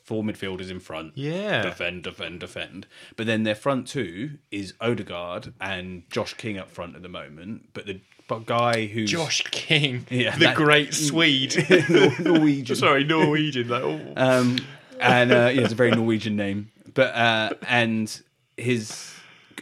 [0.05, 1.12] four midfielders in front.
[1.16, 1.62] Yeah.
[1.62, 2.87] defend, defend, defend.
[3.16, 7.70] But then their front two is Odegaard and Josh King up front at the moment.
[7.74, 11.55] But the but guy who's Josh King, Yeah, the that- great Swede.
[12.20, 13.68] Norwegian, Sorry, Norwegian.
[13.68, 14.00] Like, oh.
[14.16, 14.59] um,
[15.00, 16.70] and uh, yeah, it's a very Norwegian name.
[16.94, 18.20] But uh, and
[18.57, 19.12] his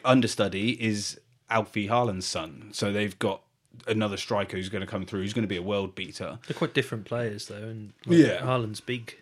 [0.05, 1.19] understudy is
[1.51, 2.71] Alfie Haaland's son.
[2.73, 3.43] So they've got
[3.87, 5.21] another striker who's going to come through.
[5.23, 6.39] Who's going to be a world beater.
[6.47, 8.41] They're quite different players though, and like, Yeah.
[8.41, 9.17] Haaland's big.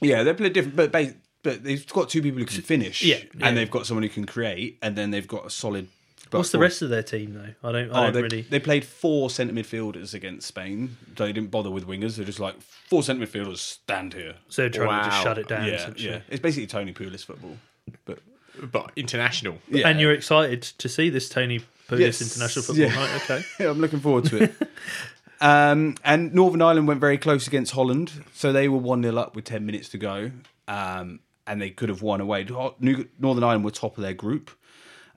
[0.00, 3.02] Yeah, they're play different, but ba- but they've got two people who can finish.
[3.02, 3.46] Yeah, yeah.
[3.48, 5.88] and they've got someone who can create, and then they've got a solid.
[6.30, 7.68] What's the rest of their team though?
[7.68, 7.92] I don't.
[7.92, 8.42] I Oh, don't they, really.
[8.42, 10.96] they played four centre midfielders against Spain.
[11.16, 12.16] They didn't bother with wingers.
[12.16, 14.34] They're just like four centre midfilders stand here.
[14.48, 15.66] So they're trying to just shut it down.
[15.66, 16.20] yeah, yeah.
[16.28, 17.56] It's basically Tony Pulis football,
[18.04, 18.18] but
[18.62, 19.58] but international.
[19.68, 19.88] yeah.
[19.88, 22.22] And you're excited to see this Tony Pulis Yes.
[22.22, 22.96] international football, Yeah.
[22.96, 23.22] right?
[23.22, 23.44] Okay.
[23.60, 24.54] Yeah, I'm looking forward to it.
[25.40, 29.36] um, and Northern Ireland went very close against Holland, so they were one 0 up
[29.36, 30.30] with ten minutes to go,
[30.68, 32.44] um, and they could have won away.
[32.44, 34.50] Northern Ireland were top of their group,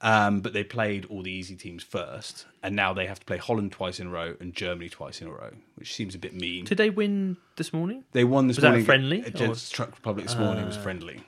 [0.02, 3.38] um, but they played all the easy teams first, and now they have to play
[3.38, 6.34] Holland twice in a row and Germany twice in a row, which seems a bit
[6.34, 6.66] mean.
[6.66, 8.04] Did they win this morning?
[8.12, 10.64] They won this Was that morning friendly, against Czech Republic this morning.
[10.64, 11.22] It was friendly.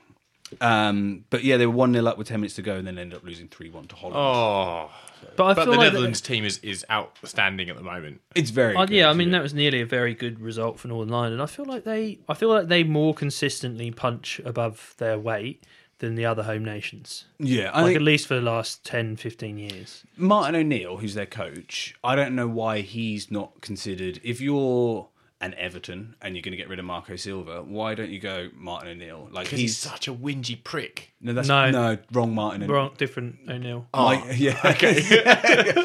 [0.62, 2.98] Um, but yeah, they were one 0 up with ten minutes to go, and then
[2.98, 4.18] ended up losing three one to Holland.
[4.18, 4.90] Oh,
[5.36, 8.22] But I but feel the like Netherlands team is, is outstanding at the moment.
[8.36, 10.88] It's very Uh, good, yeah, I mean that was nearly a very good result for
[10.88, 11.42] Northern Ireland.
[11.42, 15.64] I feel like they, I feel like they more consistently punch above their weight
[16.00, 17.26] than the other home nations.
[17.40, 17.72] yeah.
[17.74, 20.06] I Like think at least for the last 10, 15 years.
[20.16, 24.22] Martin O'Neill, who's their coach, I don't know why he's not considered.
[24.24, 25.10] If you're
[25.41, 28.49] an Everton and you're going to get rid of Marco Silva, why don't you go
[28.56, 29.30] Martin O'Neill?
[29.32, 31.13] Like he's he's such a whingy prick.
[31.21, 31.69] no, that's No.
[31.71, 32.63] no, wrong Martin.
[32.63, 32.75] O'Neill.
[32.75, 33.88] Wrong, different O'Neill.
[33.93, 35.02] Mike, yeah, okay.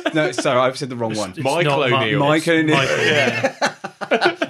[0.15, 1.31] no, sorry, I've said the wrong one.
[1.31, 2.19] It's Michael not O'Neill.
[2.19, 2.77] Mike O'Neill.
[2.77, 3.75] Michael, yeah.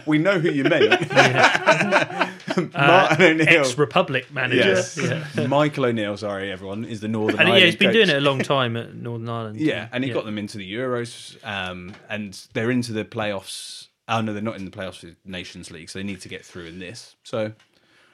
[0.06, 0.92] We know who you meant.
[1.10, 2.28] Uh,
[2.74, 3.60] Martin O'Neill.
[3.60, 4.74] Ex Republic manager.
[4.74, 4.98] Yes.
[5.36, 5.46] Yeah.
[5.46, 7.94] Michael O'Neill, sorry everyone, is the Northern And Ireland yeah, he's been coach.
[7.94, 9.60] doing it a long time at Northern Ireland.
[9.60, 13.88] Yeah, and he got them into the Euros, um, and they're into the playoffs.
[14.08, 16.44] Oh no, they're not in the playoffs for Nations League, so they need to get
[16.44, 17.16] through in this.
[17.22, 17.52] So,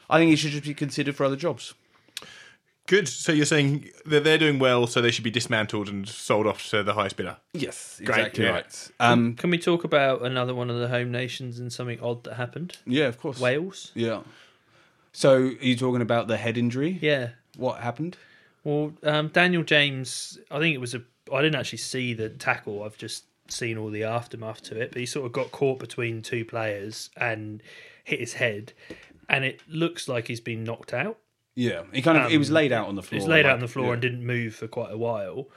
[0.09, 1.75] I think he should just be considered for other jobs.
[2.87, 3.07] Good.
[3.09, 6.69] So you're saying that they're doing well, so they should be dismantled and sold off
[6.71, 7.37] to the highest bidder.
[7.53, 8.51] Yes, Great, exactly yeah.
[8.51, 8.91] right.
[8.99, 12.35] Um, Can we talk about another one of the home nations and something odd that
[12.35, 12.79] happened?
[12.87, 13.39] yeah, of course.
[13.39, 13.93] Wales.
[13.95, 14.23] Yeah.
[15.13, 16.99] So, are you talking about the head injury?
[17.01, 17.31] Yeah.
[17.57, 18.17] What happened?
[18.65, 21.03] Well, um, Daniel James, I think it was a.
[21.33, 22.83] I didn't actually see the tackle.
[22.83, 24.93] I've just seen all the aftermath to it.
[24.93, 27.63] But he sort of got caught between two players and
[28.05, 28.73] hit his head,
[29.29, 31.19] and it looks like he's been knocked out.
[31.55, 33.19] Yeah, he kind of he was um, laid out on the floor.
[33.19, 33.93] He was laid out on the floor yeah.
[33.95, 35.49] and didn't move for quite a while.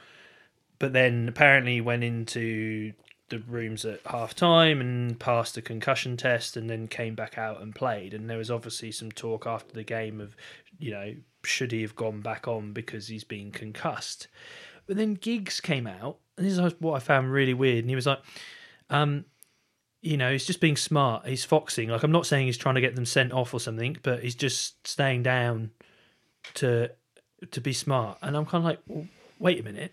[0.78, 2.92] But then apparently went into
[3.28, 7.60] the rooms at half time and passed a concussion test and then came back out
[7.62, 8.12] and played.
[8.12, 10.36] And there was obviously some talk after the game of,
[10.78, 14.28] you know, should he have gone back on because he's been concussed?
[14.86, 17.84] But then Giggs came out, and this is what I found really weird.
[17.84, 18.20] And he was like,
[18.90, 19.24] um,
[20.02, 21.26] you know, he's just being smart.
[21.26, 21.88] He's foxing.
[21.88, 24.34] Like, I'm not saying he's trying to get them sent off or something, but he's
[24.34, 25.70] just staying down
[26.54, 26.90] to
[27.50, 28.18] to be smart.
[28.22, 29.06] And I'm kind of like, well,
[29.38, 29.92] wait a minute.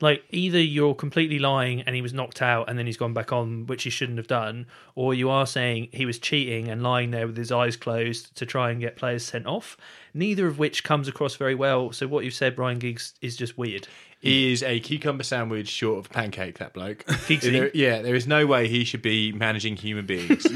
[0.00, 3.32] Like either you're completely lying and he was knocked out and then he's gone back
[3.32, 7.12] on, which he shouldn't have done, or you are saying he was cheating and lying
[7.12, 9.76] there with his eyes closed to try and get players sent off.
[10.12, 11.92] Neither of which comes across very well.
[11.92, 13.86] So what you've said, Ryan Giggs, is just weird.
[14.22, 17.04] He is a cucumber sandwich short of a pancake, that bloke.
[17.28, 20.46] There- yeah, there is no way he should be managing human beings.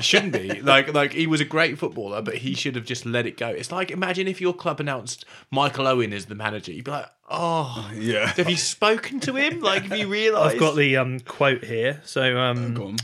[0.00, 0.60] Shouldn't be.
[0.60, 3.48] Like like he was a great footballer, but he should have just let it go.
[3.48, 6.70] It's like imagine if your club announced Michael Owen as the manager.
[6.72, 8.28] You'd be like, Oh Yeah.
[8.28, 9.60] have you spoken to him?
[9.60, 12.00] Like have you realised I've got the um, quote here.
[12.04, 12.96] So um, Go on.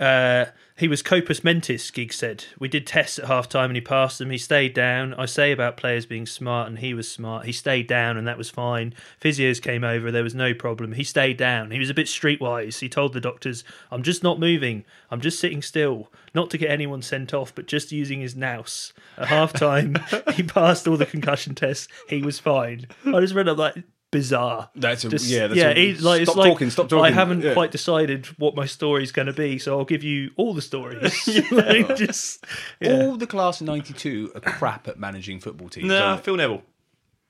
[0.00, 0.46] Uh,
[0.78, 2.46] he was compos mentis, Giggs said.
[2.58, 4.30] We did tests at half time and he passed them.
[4.30, 5.12] He stayed down.
[5.12, 7.44] I say about players being smart and he was smart.
[7.44, 8.94] He stayed down and that was fine.
[9.20, 10.10] Physios came over.
[10.10, 10.92] There was no problem.
[10.92, 11.70] He stayed down.
[11.70, 12.78] He was a bit streetwise.
[12.78, 14.86] He told the doctors, I'm just not moving.
[15.10, 16.10] I'm just sitting still.
[16.34, 18.94] Not to get anyone sent off, but just using his nous.
[19.18, 19.96] At half time,
[20.32, 21.88] he passed all the concussion tests.
[22.08, 22.86] He was fine.
[23.04, 24.70] I just read up like, bizarre.
[24.74, 25.68] That's a- Just- yeah, that's yeah.
[25.70, 27.52] a- he- like, it's stop like, talking, stop I haven't Yeah.
[27.54, 31.26] quite decided what my story's going to be, so I'll give you all the stories.
[31.50, 32.44] Like, just
[32.80, 32.92] yeah.
[33.06, 35.86] All the class of '92 are crap at managing football teams.
[35.88, 36.62] No, aren't Phil Neville.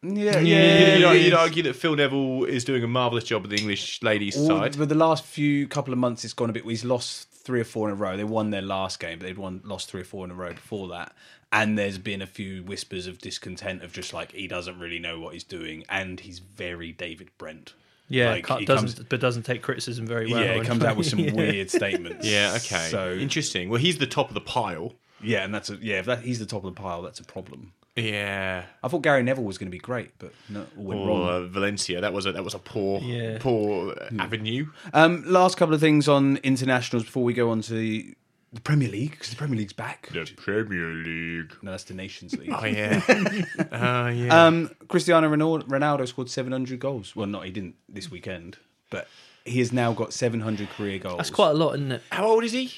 [0.02, 0.08] they?
[0.24, 1.12] yeah, Yeah, you'd, yeah.
[1.12, 4.46] you'd argue that Phil Neville is doing a marvellous job at the English ladies' All-
[4.46, 4.76] side.
[4.78, 6.64] But the last few couple of months, it's gone a bit.
[6.64, 8.16] He's lost three or four in a row.
[8.16, 10.52] They won their last game, but they'd won lost three or four in a row
[10.52, 11.12] before that.
[11.52, 15.18] And there's been a few whispers of discontent of just like he doesn't really know
[15.18, 17.74] what he's doing, and he's very David Brent.
[18.08, 20.44] yeah, Like, cut- he doesn't comes- but doesn't take criticism very well.
[20.44, 21.32] yeah, he comes out with some Yeah.
[21.32, 22.24] weird statements.
[22.24, 22.88] Yeah, okay.
[22.88, 23.68] So Interesting.
[23.68, 24.94] Well, he's the top of the pile.
[25.22, 25.98] Yeah, and that's a yeah.
[26.00, 27.72] If that, he's the top of the pile, that's a problem.
[27.96, 28.64] Yeah.
[28.82, 31.28] I thought Gary Neville was going to be great, but no, all went Or wrong.
[31.28, 32.00] uh, Valencia.
[32.00, 33.38] That was a that was a poor Yeah.
[33.40, 34.66] poor avenue.
[34.94, 38.14] Um, last couple of things on internationals before we go on to the,
[38.52, 40.08] the Premier League because the Premier League's back.
[40.12, 41.52] The Premier League.
[41.62, 42.52] No, that's the Nations League.
[42.52, 43.02] Oh yeah.
[43.72, 44.46] Oh yeah.
[44.46, 47.14] Um, Cristiano Ronaldo, Ronaldo scored 700 goals.
[47.16, 48.56] Well, not he didn't this weekend,
[48.90, 49.08] but
[49.44, 51.16] he has now got 700 career goals.
[51.18, 52.02] That's quite a lot, isn't it?
[52.10, 52.72] How old is he?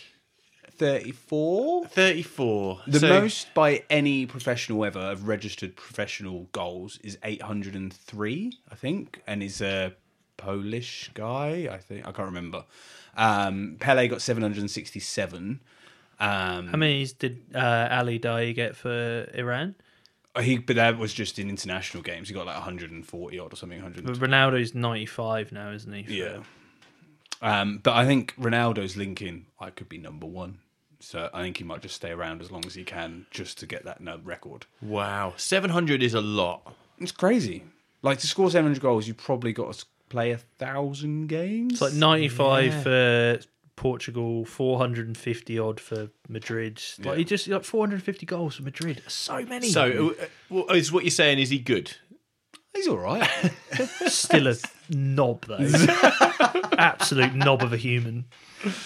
[0.79, 1.87] 34.
[1.87, 2.81] Thirty-four.
[2.87, 9.21] The So- most by any professional ever of registered professional goals is 803, I think,
[9.27, 9.95] and is a
[10.37, 11.69] Polish guy.
[11.71, 12.65] I think I can't remember.
[13.17, 15.61] Um, Pele got 767.
[16.21, 19.75] Um, How many did uh, Ali Daei get for Iran?
[20.41, 22.29] he, but that was just in international games.
[22.29, 23.79] He got like 140 odd or something.
[23.83, 24.05] 100.
[24.07, 26.03] But Ronaldo's ninety five now, isn't he?
[26.05, 26.39] for- Yeah.
[27.43, 29.47] Um, but I think Ronaldo's linking.
[29.61, 30.59] I could be number one.
[31.01, 33.67] So I think he might just stay around as long as he can, just to
[33.67, 34.67] get that record.
[34.81, 35.35] Wow.
[35.37, 36.75] Seven hundred is a lot.
[36.99, 37.65] It's crazy.
[38.03, 41.73] Like to score 700 goals, you probably got to play a thousand games.
[41.75, 42.83] It's like ninety five Yeah.
[42.83, 43.39] for
[43.75, 46.81] Portugal, four hundred and fifty odd for Madrid.
[46.99, 47.15] Like Yeah.
[47.17, 49.03] he just like four hundred and fifty goals for Madrid.
[49.09, 49.69] So many.
[49.69, 51.41] So, uh, well, is what you're saying?
[51.41, 51.97] Is he good?
[52.75, 53.29] He's all right.
[54.07, 54.55] still a
[54.91, 55.59] knob though.
[56.79, 58.25] Absolute knob of a human.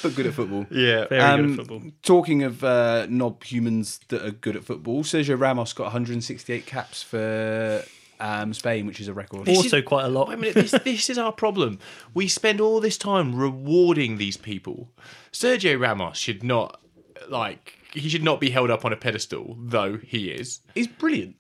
[0.03, 0.67] but good at football.
[0.71, 1.07] Yeah.
[1.09, 1.91] Very Um, good at football.
[2.03, 7.03] Talking of uh, knob humans that are good at football, Sergio Ramos got 168 caps
[7.03, 7.83] for
[8.21, 9.45] um, Spain, which is a record.
[9.47, 10.29] This Also is- quite a lot.
[10.29, 11.79] Wait a minute, this, this is our problem.
[12.15, 14.89] We spend all this time rewarding these people.
[15.33, 16.81] Sergio Ramos should not,
[17.29, 20.61] like, he should not be held up on a pedestal, though he is.
[20.75, 21.37] He's brilliant.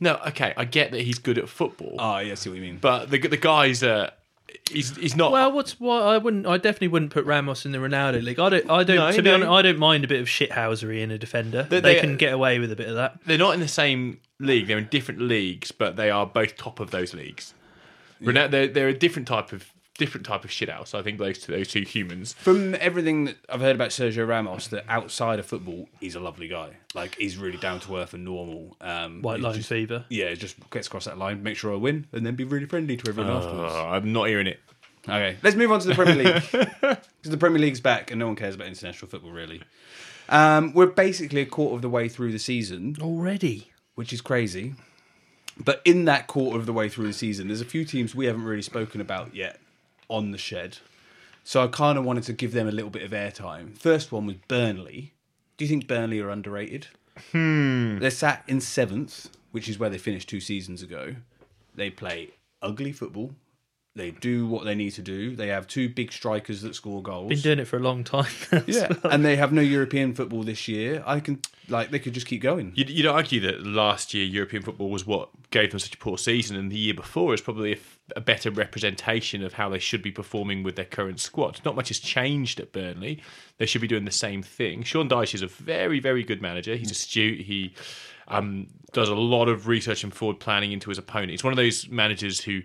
[0.00, 2.62] No, okay, I get that he's good at football, Oh, yeah, I see what you
[2.62, 2.78] mean.
[2.80, 4.10] but the the guy's uh,
[4.70, 5.30] he's he's not.
[5.30, 8.40] Well, what's why I wouldn't I definitely wouldn't put Ramos in the Ronaldo league.
[8.40, 9.34] I don't I don't No, to be no.
[9.34, 11.64] honest I don't mind a bit of shithousery in a defender.
[11.64, 13.18] They- They, they- can get away with a bit of that.
[13.26, 14.66] they're not in the same league.
[14.68, 17.52] They're in different leagues, but they are both top of those leagues.
[18.22, 20.94] Ronaldo, they're, they're a different type of different type of shit house.
[20.94, 22.32] I think those two, those two humans.
[22.32, 26.48] From everything that I've heard about Sergio Ramos, that outside of football, he's a lovely
[26.48, 26.70] guy.
[26.94, 28.76] Like he's really down to earth and normal.
[28.80, 30.04] Um, White line just- fever.
[30.08, 32.96] Yeah, just gets across that line, make sure I win, and then be really friendly
[32.96, 33.72] to everyone afterwards.
[33.76, 34.58] Oh, I'm not hearing it.
[35.08, 36.42] Okay, let's move on to the Premier League
[36.80, 39.62] because the Premier League's back, and no one cares about international football really.
[40.28, 43.70] Um, we're basically a quarter of the way through the season, Already.
[43.94, 44.74] which is crazy.
[45.62, 48.26] But in that quarter of the way through the season, there's a few teams we
[48.26, 49.58] haven't really spoken about yet
[50.10, 50.78] on the shed.
[51.44, 53.76] So I kind of wanted to give them a little bit of airtime.
[53.78, 55.14] First one was Burnley.
[55.56, 56.88] Do you think Burnley are underrated?
[57.32, 57.98] Hmm.
[57.98, 61.16] They're sat in seventh, which is where they finished two seasons ago.
[61.74, 62.30] They play
[62.62, 63.34] ugly football.
[63.96, 65.34] They do what they need to do.
[65.34, 67.28] They have two big strikers that score goals.
[67.28, 68.30] Been doing it for a long time.
[68.66, 71.02] yeah, and they have no European football this year.
[71.04, 72.72] I can like they could just keep going.
[72.76, 76.18] You'd, you'd argue that last year European football was what gave them such a poor
[76.18, 79.78] season, and the year before is probably a, f- a better representation of how they
[79.78, 81.60] should be performing with their current squad.
[81.64, 83.22] Not much has changed at Burnley.
[83.58, 84.82] They should be doing the same thing.
[84.82, 86.76] Sean Dyche is a very, very good manager.
[86.76, 87.40] He's astute.
[87.40, 87.74] He
[88.28, 91.30] um, does a lot of research and forward planning into his opponent.
[91.32, 92.62] He's one of those managers who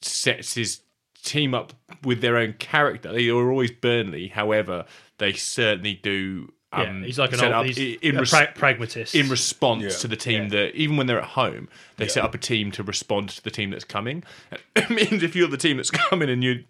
[0.00, 0.80] sets his
[1.22, 1.72] team up
[2.04, 3.12] with their own character.
[3.12, 4.84] They are always Burnley, however,
[5.18, 6.52] they certainly do.
[6.72, 9.14] Yeah, Um, he's like an set old, up he's in a res- pra- pragmatist.
[9.14, 9.88] in response Yeah.
[9.90, 12.82] to the team that even when they're at home, they set up a team to
[12.82, 14.22] respond to the team that's coming.
[14.76, 16.60] It means if you're the team that's coming and you're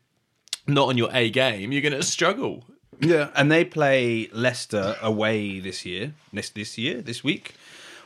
[0.66, 2.64] not on your A game, you're going to struggle.
[3.00, 6.14] Yeah, and they play Leicester away this year.
[6.32, 7.54] This this year, this week,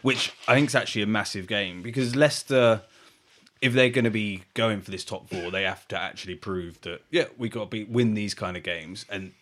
[0.02, 2.82] which I think is actually a massive game because Leicester,
[3.62, 6.80] if they're going to be going for this top four, they have to actually prove
[6.82, 9.06] that yeah, we got to be win these kind of games.
[9.08, 9.32] And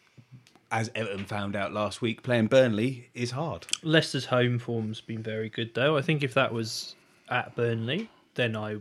[0.70, 3.66] as Everton found out last week, playing Burnley is hard.
[3.82, 5.96] Leicester's home form's been very good though.
[5.96, 6.94] I think if that was
[7.28, 8.78] at Burnley, then I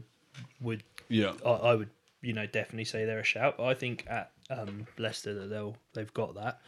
[0.62, 1.34] would Yeah.
[1.46, 1.90] I, I would
[2.22, 3.58] you know definitely say they're a shout.
[3.58, 6.62] But I think at um, Leicester that they'll they've got that.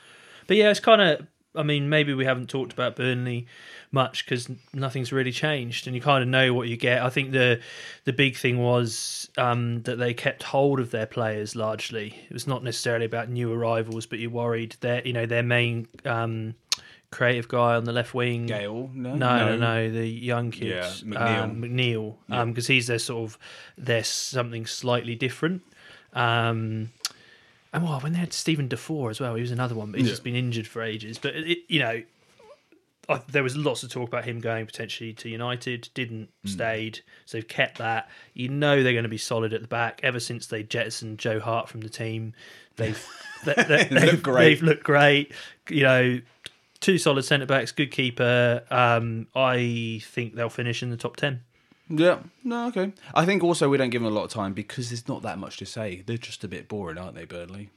[0.48, 1.28] But yeah, it's kind of.
[1.54, 3.46] I mean, maybe we haven't talked about Burnley
[3.92, 7.02] much because nothing's really changed, and you kind of know what you get.
[7.02, 7.60] I think the
[8.06, 12.16] the big thing was um, that they kept hold of their players largely.
[12.30, 15.88] It was not necessarily about new arrivals, but you worried their you know their main
[16.06, 16.56] um,
[17.12, 18.46] creative guy on the left wing.
[18.46, 21.44] Gale, no, No, no, no, the young kid, Yeah, McNeil.
[21.44, 23.38] um, McNeil, because he's their sort of
[23.78, 25.64] there's something slightly different.
[26.14, 26.92] Um,
[27.74, 30.08] and well, when they had Steven Defour as well, he was another one, but he's
[30.08, 30.14] Yeah.
[30.14, 31.18] just been injured for ages.
[31.18, 32.02] But it, you know,
[33.10, 35.90] I, there was lots of talk about him going potentially to United.
[35.94, 36.48] Didn't Hmm.
[36.50, 38.10] stayed, so they've kept that.
[38.34, 40.00] You know they're going to be solid at the back.
[40.04, 42.34] Ever since they jettisoned Joe Hart from the team,
[42.76, 43.04] they've
[43.46, 44.44] they, they, They they've, great.
[44.46, 45.32] they've looked great.
[45.70, 46.22] You know,
[46.80, 48.64] two solid centre backs, good keeper.
[48.70, 51.42] Um, I think they'll finish in the top ten.
[51.94, 52.94] Yeah, no, okay.
[53.14, 55.38] I think also we don't give them a lot of time because there's not that
[55.38, 56.04] much to say.
[56.06, 57.70] They're just a bit boring, aren't they, Burnley?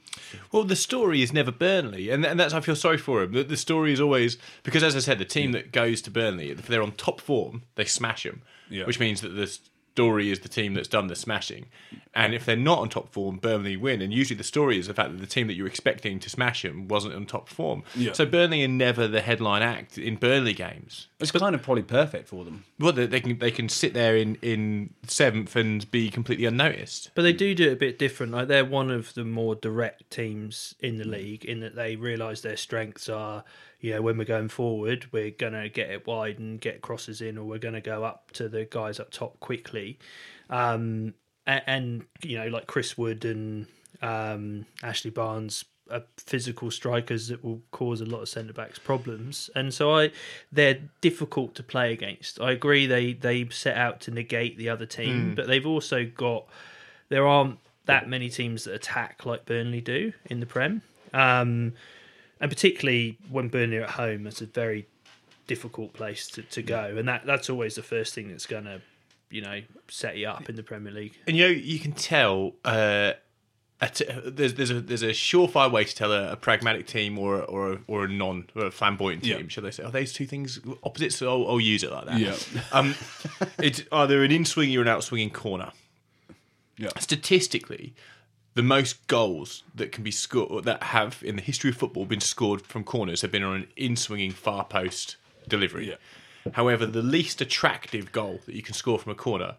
[0.51, 3.33] Well, the story is never Burnley, and, and that's I feel sorry for him.
[3.33, 6.49] The, the story is always because, as I said, the team that goes to Burnley,
[6.49, 8.85] if they're on top form, they smash them, Yeah.
[8.85, 9.57] which means that the
[9.95, 11.67] story is the team that's done the smashing.
[12.13, 14.01] And if they're not on top form, Burnley win.
[14.01, 16.63] And usually the story is the fact that the team that you're expecting to smash
[16.63, 17.83] them wasn't on top form.
[17.95, 18.11] Yeah.
[18.11, 21.07] So Burnley are never the headline act in Burnley games.
[21.21, 22.65] It's kind of probably perfect for them.
[22.77, 27.11] Well, they, they can they can sit there in in seventh and be completely unnoticed.
[27.15, 28.33] But they do do it a bit different.
[28.33, 32.41] Like they're one of the more direct teams in the league in that they realise
[32.41, 33.45] their strengths are,
[33.79, 37.37] you know, when we're going forward, we're gonna get it wide and get crosses in,
[37.37, 39.99] or we're gonna go up to the guys up top quickly.
[40.49, 41.13] Um,
[41.47, 43.67] and, and you know, like Chris Wood and
[44.01, 49.49] um, Ashley Barnes are physical strikers that will cause a lot of centre backs problems,
[49.55, 50.11] and so I
[50.51, 52.41] they're difficult to play against.
[52.41, 56.47] I agree they they set out to negate the other team, but they've also got
[57.09, 60.81] there aren't that many teams that attack like Burnley do in the Prem,
[61.13, 61.73] um,
[62.39, 64.87] and particularly when Burnley are at home, it's a very
[65.47, 68.81] difficult place to, to go, and that that's always the first thing that's gonna
[69.29, 71.17] you know set you up in the Premier League.
[71.27, 72.53] And you know, you can tell.
[72.63, 73.13] Uh,
[73.81, 77.19] a t- there's there's a there's a surefire way to tell a, a pragmatic team
[77.19, 79.41] or a, or a, or a non or a flamboyant team.
[79.41, 79.47] Yeah.
[79.49, 79.83] Shall they say?
[79.83, 81.17] Are those two things opposites?
[81.17, 82.19] So I'll, I'll use it like that.
[82.19, 82.35] Yeah.
[82.71, 82.95] Um,
[83.59, 85.71] it's either an in swinging or an out swinging corner.
[86.77, 86.89] Yeah.
[86.99, 87.93] Statistically,
[88.55, 92.21] the most goals that can be scored that have in the history of football been
[92.21, 95.89] scored from corners have been on an in swinging far post delivery.
[95.89, 96.51] Yeah.
[96.53, 99.55] However, the least attractive goal that you can score from a corner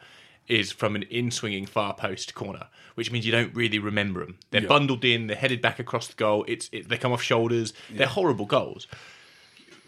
[0.49, 4.39] is from an in swinging far post corner, which means you don't really remember them.
[4.51, 4.69] They're Yeah.
[4.69, 6.45] bundled in, they're headed back across the goal.
[6.49, 7.73] It's it, they come off shoulders.
[7.91, 8.87] They're horrible goals.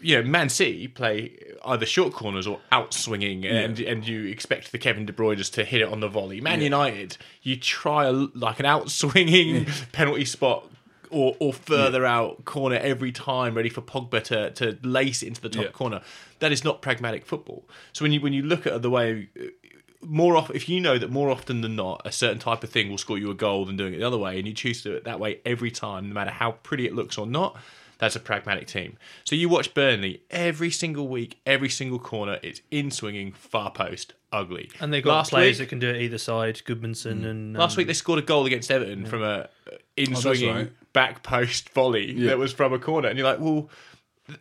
[0.01, 4.71] You know, Man City play either short corners or out swinging, and and you expect
[4.71, 6.39] the Kevin De Bruyne's to hit it on the volley.
[6.41, 10.65] Man United, you try a, like an out swinging penalty spot.
[11.11, 15.49] Or, or further out corner every time, ready for Pogba to, to lace into the
[15.49, 15.71] top Yeah.
[15.71, 16.01] corner.
[16.37, 17.67] That is not pragmatic football.
[17.93, 19.27] So when you when you look at the way
[20.01, 22.91] more often, if you know that more often than not, a certain type of thing
[22.91, 24.89] will score you a goal than doing it the other way, and you choose to
[24.91, 27.57] do it that way every time, no matter how pretty it looks or not,
[27.99, 28.97] that's a pragmatic team.
[29.25, 34.13] So you watch Burnley every single week, every single corner, it's in swinging, far post,
[34.31, 34.71] ugly.
[34.79, 37.73] And they've got last players week, that can do it either side, Gudmundsson and last
[37.73, 39.49] um, week they scored a goal against Everton from a
[39.95, 40.93] in swinging right.
[40.93, 42.29] back post volley Yeah.
[42.29, 43.69] that was from a corner, and you're like, well,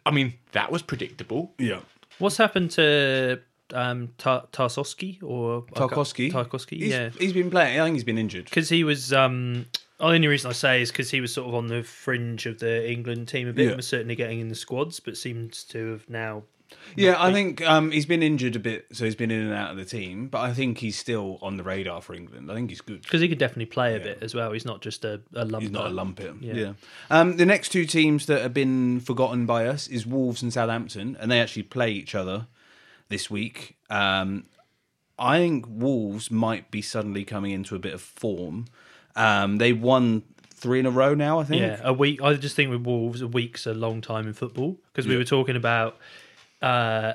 [0.06, 1.52] I mean, that was predictable.
[1.58, 1.80] Yeah.
[2.18, 3.40] What's happened to
[3.72, 6.32] um, Tar- Tarkowski or Tarkowski.
[6.32, 7.80] Tarkowski, He's, yeah, he's been playing.
[7.80, 8.44] I think he's been injured.
[8.44, 9.12] because he was.
[9.12, 9.66] Um,
[9.98, 12.58] the only reason I say is because he was sort of on the fringe of
[12.58, 13.64] the England team a bit.
[13.64, 13.68] Yeah.
[13.70, 16.44] and Was certainly getting in the squads, but seems to have now.
[16.96, 19.70] Yeah, I think um, he's been injured a bit, so he's been in and out
[19.70, 20.28] of the team.
[20.28, 22.50] But I think he's still on the radar for England.
[22.50, 23.02] I think he's good.
[23.02, 24.52] Because he could definitely play a bit as well.
[24.52, 25.62] He's not just a, a lump.
[25.62, 26.34] He's not a lumpet.
[26.40, 26.54] Yeah.
[26.54, 26.72] Yeah.
[27.10, 31.16] Um, the next two teams that have been forgotten by us is Wolves and Southampton,
[31.18, 32.46] and they actually play each other
[33.08, 33.76] this week.
[33.88, 34.44] Um,
[35.18, 38.66] I think Wolves might be suddenly coming into a bit of form.
[39.16, 40.22] Um, they won
[40.54, 41.38] three in a row now.
[41.40, 41.60] I think.
[41.62, 42.22] Yeah, a week.
[42.22, 45.18] I just think with Wolves, a week's a long time in football because we Yeah.
[45.18, 45.96] were talking about,
[46.62, 47.14] uh,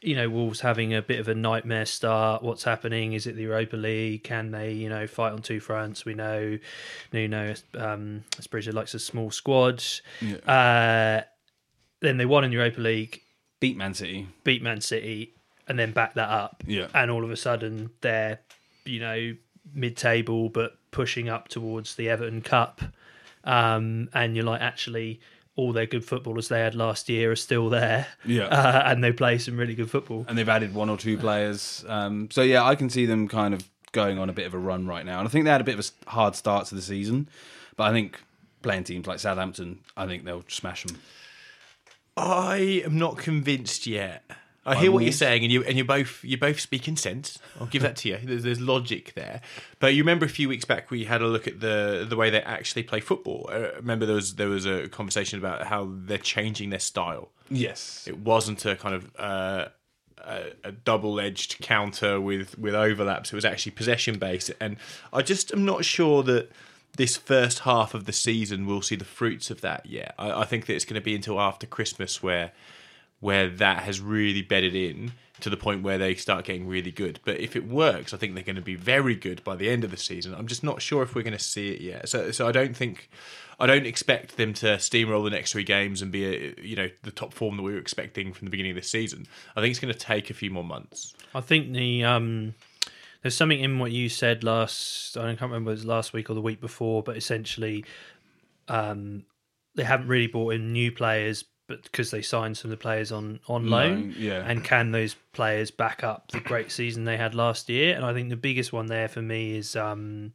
[0.00, 2.42] you know, Wolves having a bit of a nightmare start.
[2.42, 3.12] What's happening?
[3.14, 4.22] Is it the Europa League?
[4.24, 6.04] Can they, you know, fight on two fronts?
[6.04, 6.58] We know,
[7.12, 9.82] Nuno um, Espirito likes a small squad.
[10.46, 11.22] Uh,
[12.00, 13.22] then they won in Europa League,
[13.60, 14.28] Beat Man City.
[14.44, 15.34] beat Man City,
[15.66, 16.62] and then back that up.
[16.66, 16.86] Yeah.
[16.94, 18.38] And all of a sudden, they're,
[18.84, 19.34] you know,
[19.74, 22.80] mid-table but pushing up towards the Everton Cup.
[23.44, 25.20] Um, and you're like, actually,
[25.56, 28.06] all their good footballers they had last year are still there.
[28.24, 28.44] Yeah.
[28.46, 30.24] uh, and they play some really good football.
[30.28, 31.84] and they've added one or two players.
[31.88, 34.58] Um, so yeah, I can see them kind of going on a bit of a
[34.58, 36.74] run right now, and I think they had a bit of a hard start to
[36.74, 37.28] the season,
[37.76, 38.20] but I think
[38.62, 40.98] playing teams like Southampton, I think they'll smash them.
[42.16, 44.24] I am not convinced yet.
[44.68, 47.38] I hear what you're saying, and you and you're both you're both speaking sense.
[47.60, 48.18] I'll give that to you.
[48.22, 49.40] There's, there's logic there,
[49.78, 52.30] but you remember a few weeks back we had a look at the the way
[52.30, 53.48] they actually play football.
[53.52, 57.30] Uh, remember there was there was a conversation about how they're changing their style.
[57.50, 59.68] Yes, It wasn't a kind of uh,
[60.18, 63.32] a, a double edged counter with with overlaps.
[63.32, 64.76] It was actually possession based, and
[65.12, 66.50] I just am not sure that
[66.96, 70.14] this first half of the season we'll see the fruits of that yet.
[70.18, 72.52] I, I think that it's going to be until after Christmas where
[73.20, 77.20] where that has really bedded in to the point where they start getting really good.
[77.24, 79.84] But if it works, I think they're going to be very good by the end
[79.84, 80.34] of the season.
[80.34, 82.08] I'm just not sure if we're going to see it yet.
[82.08, 83.08] So, so I don't think,
[83.60, 86.88] I don't expect them to steamroll the next three games and be, a, you know,
[87.02, 89.26] the top form that we were expecting from the beginning of the season.
[89.54, 91.14] I think it's going to take a few more months.
[91.34, 92.54] I think the um,
[93.22, 95.16] there's something in what you said last.
[95.16, 97.84] I can't remember it was last week or the week before, but essentially,
[98.68, 99.24] um,
[99.74, 103.12] they haven't really brought in new players, but because they signed some of the players
[103.12, 104.42] on on loan, yeah.
[104.44, 107.94] and can those players back up the great season they had last year?
[107.94, 110.32] And I think the biggest one there for me is um,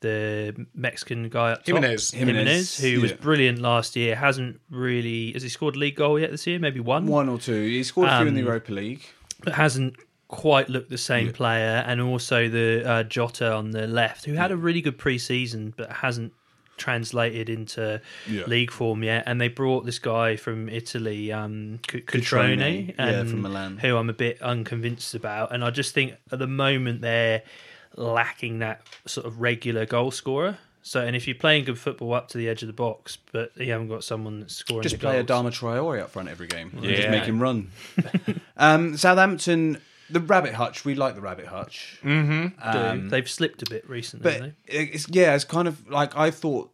[0.00, 2.10] the Mexican guy up top, Jimenez.
[2.10, 4.16] Jimenez, who was brilliant last year.
[4.16, 6.58] Hasn't really has he scored a league goal yet this year?
[6.58, 7.62] Maybe one one or two.
[7.62, 9.02] He scored a few in the Um, Europa League.
[9.42, 9.96] but hasn't
[10.26, 14.50] quite looked the same player, and also the uh, Jota on the left, who had
[14.50, 16.32] a really good pre-season but hasn't
[16.76, 18.44] translated into Yeah.
[18.46, 19.24] league form yet.
[19.26, 23.78] And they brought this guy from Italy, um, C- Cutrone, yeah, and from Milan.
[23.78, 25.52] who I'm a bit unconvinced about.
[25.52, 27.42] And I just think at the moment they're
[27.96, 30.58] lacking that sort of regular goal scorer.
[30.86, 33.52] So, and if you're playing good football up to the edge of the box, but
[33.56, 35.44] you haven't got someone that's scoring, Just play a goals.
[35.46, 36.76] Adama Traore up front every game.
[36.82, 36.94] Yeah.
[36.94, 37.70] Just make him run.
[38.58, 39.78] um, Southampton,
[40.10, 40.84] the Rabbit Hutch.
[40.84, 41.98] We like the Rabbit Hutch.
[42.02, 42.52] do.
[42.62, 44.22] Um, They've slipped a bit recently.
[44.24, 44.74] But haven't they?
[44.92, 46.70] it's yeah, it's kind of like I thought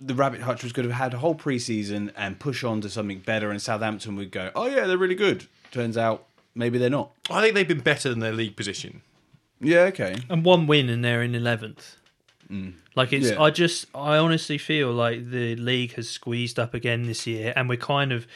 [0.00, 2.90] the Rabbit Hutch was going to have had a whole preseason and push on to
[2.90, 6.88] something better, and Southampton would go, "Oh yeah, they're really good." Turns out maybe they're
[6.90, 7.10] not.
[7.30, 9.02] I think they've been better than their league position.
[9.60, 10.16] Yeah, okay.
[10.30, 11.96] and one win and they're in 11th
[12.94, 13.42] like it's Yeah.
[13.42, 17.68] i just i honestly feel like the league has squeezed up again this year and
[17.68, 18.26] we're kind of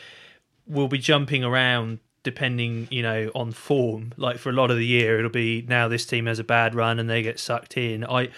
[0.66, 4.86] we'll be jumping around depending you know on form like for a lot of the
[4.86, 8.04] year it'll be now this team has a bad run and they get sucked in
[8.04, 8.28] i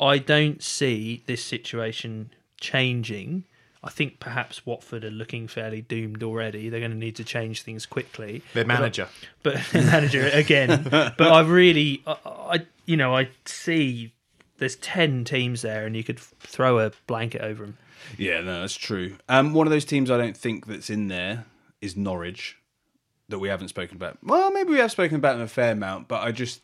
[0.00, 2.30] i don't see this situation
[2.60, 3.44] changing
[3.84, 6.68] I think perhaps Watford are looking fairly doomed already.
[6.68, 8.40] They're going to need to change things quickly.
[8.54, 9.08] Their But I- manager.
[9.42, 10.86] but manager again.
[10.88, 14.12] but I really, I, I, you know, I see
[14.58, 17.76] there's ten teams there, and you could throw a blanket over them.
[18.16, 19.16] Yeah, no, that's true.
[19.28, 21.46] Um, one of those teams I don't think that's in there
[21.80, 22.58] is Norwich,
[23.32, 24.16] that we haven't spoken about.
[24.22, 26.60] Well, maybe we have spoken about them a fair amount, but I just,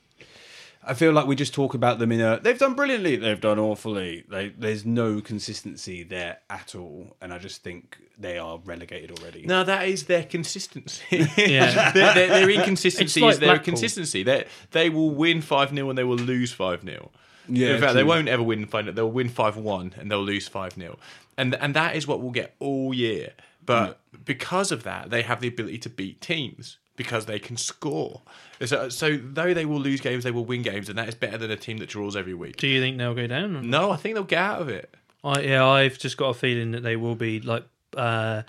[0.84, 2.38] I feel like we just talk about them in a.
[2.40, 3.16] They've done brilliantly.
[3.16, 4.24] They've done awfully.
[4.28, 9.44] They, there's no consistency there at all, and I just think they are relegated already.
[9.44, 11.26] No, that is their consistency.
[11.36, 11.92] Yeah.
[11.92, 13.64] their, their, their inconsistency It's like is their Blackpool.
[13.64, 14.22] consistency.
[14.22, 17.10] They they will win five 0 and they will lose five 0
[17.48, 20.22] Yeah, In fact, they won't ever win five 0 They'll win five one and they'll
[20.22, 20.96] lose five 0
[21.36, 23.32] and and that is what we'll get all year.
[23.68, 28.22] But because of that, they have the ability to beat teams because they can score.
[28.64, 31.38] So, so though they will lose games, they will win games, and that is better
[31.38, 32.56] than a team that draws every week.
[32.56, 33.70] Do you think they'll go down?
[33.70, 34.92] No, I think they'll get out of it.
[35.22, 37.64] I, yeah, I've just got a feeling that they will be like
[37.96, 38.42] uh,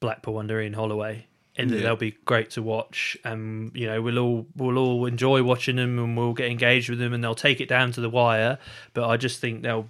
[0.00, 1.26] Blackpool under Ian Holloway,
[1.56, 1.82] and that Yeah.
[1.82, 3.16] they'll be great to watch.
[3.24, 6.98] And you know, we'll all we'll all enjoy watching them, and we'll get engaged with
[6.98, 8.58] them, and they'll take it down to the wire.
[8.94, 9.88] But I just think they'll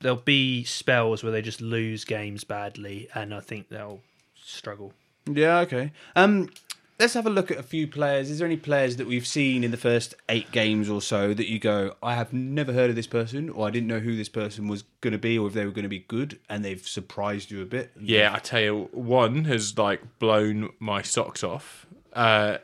[0.00, 4.00] there'll be spells where they just lose games badly, and I think they'll
[4.34, 4.92] struggle.
[5.26, 5.92] Yeah, okay.
[6.14, 6.50] Um,
[6.98, 8.30] let's have a look at a few players.
[8.30, 11.50] Is there any players that we've seen in the first eight games or so that
[11.50, 14.28] you go, I have never heard of this person, or I didn't know who this
[14.28, 16.86] person was going to be, or if they were going to be good, and they've
[16.86, 17.90] surprised you a bit?
[18.00, 21.86] Yeah, I tell you, one has like blown my socks off.
[22.12, 22.58] Uh,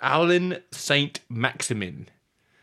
[0.00, 2.08] Alan Saint Maximin,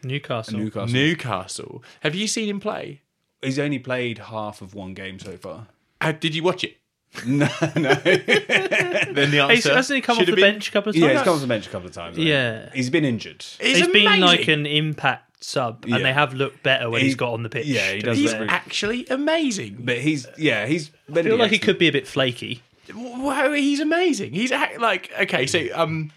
[0.03, 0.57] Newcastle.
[0.59, 0.93] Newcastle.
[0.93, 1.83] Newcastle.
[2.01, 3.01] Have you seen him play?
[3.41, 5.67] He's only played half of one game so far.
[6.01, 6.77] Uh, did you watch it?
[7.25, 7.93] no, no.
[8.03, 11.03] Then the He's, answer hasn't he come off the been- bench a couple of times?
[11.03, 12.15] yeah, he's come off the bench a couple of times.
[12.17, 12.21] though.
[12.21, 12.69] Yeah.
[12.73, 13.43] he's been injured.
[13.59, 15.95] He's, he's been like an impact sub, Yeah.
[15.95, 17.65] and they have looked better when He- he's got on the pitch.
[17.65, 19.77] yeah, he does He's look very- actually amazing.
[19.79, 20.91] But he's yeah, he's.
[21.13, 22.61] I feel like he could be a bit flaky.
[22.93, 24.33] Wow, he's amazing.
[24.33, 25.47] He's act- like okay.
[25.47, 26.11] So um,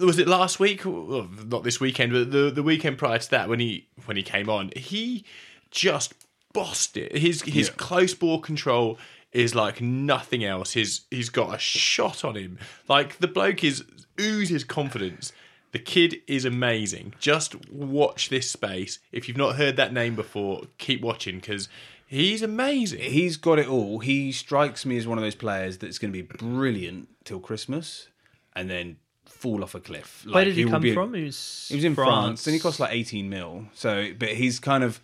[0.00, 0.84] was it last week?
[0.84, 4.22] Well, not this weekend, but the the weekend prior to that when he when he
[4.22, 5.24] came on, he
[5.70, 6.14] just
[6.52, 7.16] bossed it.
[7.16, 7.74] His his Yeah.
[7.76, 8.98] close ball control
[9.32, 10.72] is like nothing else.
[10.72, 12.58] He's he's got a shot on him.
[12.88, 13.84] Like the bloke is
[14.20, 15.32] oozes confidence.
[15.72, 17.14] The kid is amazing.
[17.20, 18.98] Just watch this space.
[19.12, 21.68] If you've not heard that name before, keep watching because
[22.06, 22.98] he's amazing.
[23.12, 24.00] He's got it all.
[24.00, 28.08] He strikes me as one of those players that's going to be brilliant till Christmas,
[28.56, 28.96] and then
[29.26, 30.24] fall off a cliff.
[30.26, 31.14] Like, Where did he, will come be- from?
[31.14, 32.44] He was, He was in France.
[32.48, 33.66] and he cost like 18 mil.
[33.72, 35.00] So, but he's kind of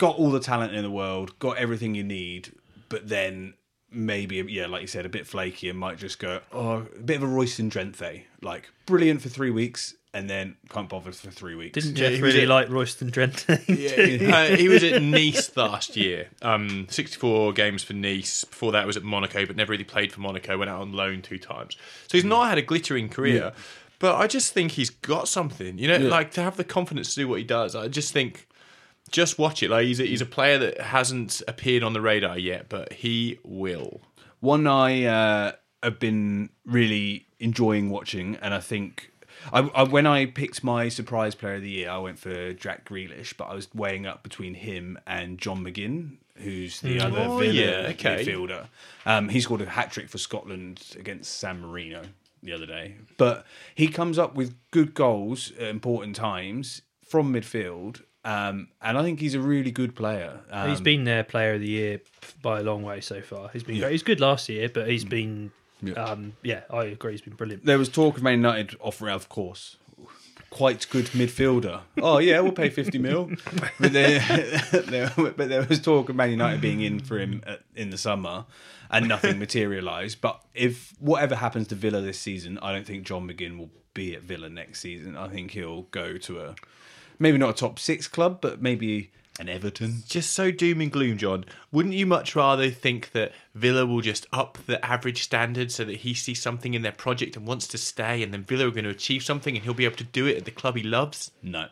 [0.00, 2.52] got all the talent in the world, got everything you need,
[2.88, 3.52] but then
[3.92, 7.16] maybe, yeah, like you said, a bit flaky and might just go, oh, a bit
[7.18, 8.22] of a Royston Drenthe.
[8.40, 11.74] Like, brilliant for three weeks and then can't bother for three weeks.
[11.74, 13.48] Didn't Yeah, Jeff he was really at- like Royston Drenthe?
[14.32, 16.28] uh, he was at Nice last year.
[16.40, 18.44] Um, 64 games for Nice.
[18.44, 20.56] Before that, was at Monaco, but never really played for Monaco.
[20.56, 21.76] Went out on loan two times.
[22.08, 23.52] So he's not had a glittering career.
[23.98, 25.76] But I just think he's got something.
[25.76, 27.76] You know, like to have the confidence to do what he does.
[27.76, 28.48] I just think,
[29.10, 29.70] just watch it.
[29.70, 33.38] Like he's a, he's a player that hasn't appeared on the radar yet, but he
[33.44, 34.00] will.
[34.40, 35.52] One I uh,
[35.82, 39.10] have been really enjoying watching, and I think
[39.52, 42.88] I, I, when I picked my surprise player of the year, I went for Jack
[42.88, 47.38] Grealish, but I was weighing up between him and John McGinn, who's the other Oh,
[47.38, 48.24] Villa yeah, okay.
[48.24, 48.66] midfielder.
[49.06, 52.02] Um, he scored a hat trick for Scotland against San Marino
[52.42, 53.44] the other day, but
[53.74, 58.02] he comes up with good goals at important times from midfield.
[58.24, 60.40] Um, and I think he's a really good player.
[60.50, 62.00] Um, he's been their player of the year
[62.42, 63.48] by a long way so far.
[63.52, 63.88] He's been great.
[63.88, 65.52] He was good last year, but he's been,
[65.82, 65.94] Yeah.
[65.94, 67.12] um, yeah, I agree.
[67.12, 67.64] He's been brilliant.
[67.64, 69.76] there was talk of Man United offering, of course,
[70.50, 71.80] quite good midfielder.
[72.02, 73.30] Oh yeah, we'll pay fifty mil.
[73.80, 74.18] But there,
[74.72, 77.96] there, but there was talk of Man United being in for him at, in the
[77.98, 78.44] summer,
[78.90, 80.20] and nothing materialised.
[80.20, 84.14] But if whatever happens to Villa this season, I don't think John McGinn will be
[84.14, 85.16] at Villa next season.
[85.16, 86.54] I think he'll go to a
[87.20, 90.02] maybe not a top six club, but maybe an Everton.
[90.08, 91.44] Just so doom and gloom, John.
[91.70, 95.98] Wouldn't you much rather think that Villa will just up the average standard so that
[95.98, 98.84] he sees something in their project and wants to stay, and then Villa are going
[98.84, 101.30] to achieve something and he'll be able to do it at the club he loves?
[101.42, 101.66] No,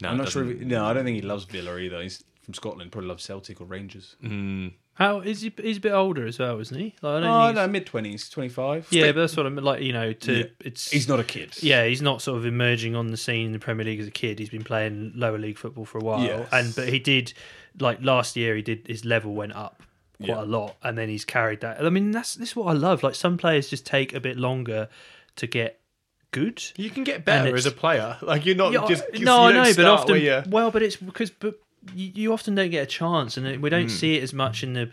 [0.00, 0.44] No, I'm not sure.
[0.44, 2.02] He, no, I don't think he loves Villa either.
[2.02, 2.90] He's from Scotland.
[2.92, 4.16] Probably loves Celtic or Rangers.
[4.20, 4.68] Hmm.
[4.94, 5.52] How is he?
[5.60, 6.94] He's a bit older as well, isn't he?
[7.02, 8.86] Like, I don't Oh think no, he's- mid twenties, twenty five.
[8.90, 9.82] yeah, but that's what I'm like.
[9.82, 10.44] You know, to Yeah.
[10.60, 11.54] it's He's not a kid.
[11.62, 14.12] Yeah, he's not sort of emerging on the scene in the Premier League as a
[14.12, 14.38] kid.
[14.38, 16.48] He's been playing lower league football for a while, Yes.
[16.52, 17.32] and but he did
[17.80, 18.54] like last year.
[18.54, 19.82] He did his level went up
[20.18, 20.42] quite Yeah.
[20.42, 21.84] a lot, and then he's carried that.
[21.84, 23.02] I mean, that's this is what I love.
[23.02, 24.88] Like some players just take a bit longer
[25.36, 25.80] to get
[26.30, 26.62] good.
[26.76, 28.16] You can get better as a player.
[28.22, 30.20] Like you're not Yeah, just I- you no, I don't know, but start often where
[30.20, 31.54] you're- well, but it's because but
[31.94, 34.74] you, you often don't get a chance, and we don't see it as much in
[34.74, 34.90] the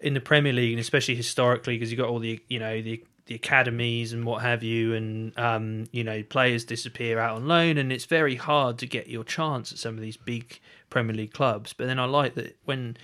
[0.00, 3.02] in the Premier League, and especially historically because you've got all the you know the
[3.26, 7.78] the academies and what have you, and um, you know players disappear out on loan,
[7.78, 10.60] and it's very hard to get your chance at some of these big
[10.90, 11.72] Premier League clubs.
[11.72, 12.96] But then I like that when.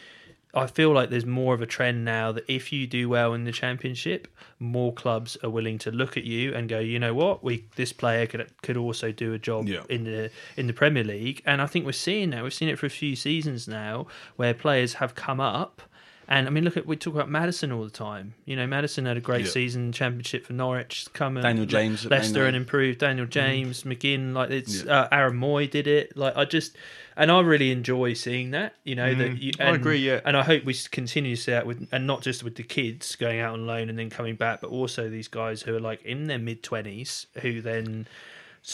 [0.57, 3.45] I feel like there's more of a trend now that if you do well in
[3.45, 4.29] the championship,
[4.61, 7.93] more clubs are willing to look at you and go, you know what, we this
[7.93, 9.83] player could could also do a job Yeah.
[9.89, 12.43] in the in the Premier League, and I think we're seeing that.
[12.43, 15.83] We've seen it for a few seasons now, where players have come up.
[16.29, 18.35] And I mean, look at we talk about Maddison all the time.
[18.47, 19.51] You know, Maddison had a great Yeah.
[19.51, 21.07] season Championship for Norwich.
[21.13, 22.99] Come Daniel James Leicester, and improved.
[23.01, 24.89] Daniel James, McGinn, like it's Mm-hmm.
[24.89, 25.01] Yeah.
[25.01, 26.17] uh, Aaron Mooy did it.
[26.17, 26.77] Like I just,
[27.17, 28.75] and I really enjoy seeing that.
[28.85, 29.53] You know that you.
[29.61, 30.21] I agree, yeah.
[30.25, 33.17] and I hope we continue to see that with, and not just with the kids
[33.17, 36.03] going out on loan and then coming back, but also these guys who are like
[36.05, 38.07] in their mid twenties who then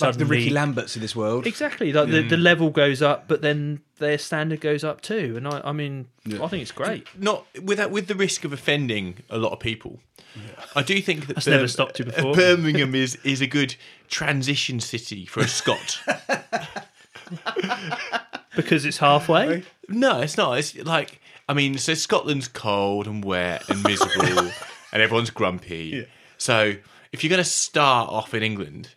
[0.00, 1.46] Like the Ricky Lamberts of this world.
[1.46, 2.42] Exactly, like the, the mm.
[2.42, 5.34] level goes up, but then their standard goes up too.
[5.36, 7.08] And I, I mean, I think it's great.
[7.18, 9.98] not without with the risk of offending a lot of people.
[10.76, 12.34] I do think that That's never stopped you uh, before.
[12.34, 13.74] Birmingham is is a good
[14.08, 16.00] transition city for a Scot.
[18.56, 19.62] Because it's halfway.
[19.88, 20.58] no, it's not.
[20.58, 24.50] It's like I mean, so Scotland's cold and wet and miserable,
[24.92, 26.06] and everyone's grumpy.
[26.38, 26.74] So
[27.12, 28.94] if you're going to start off in England,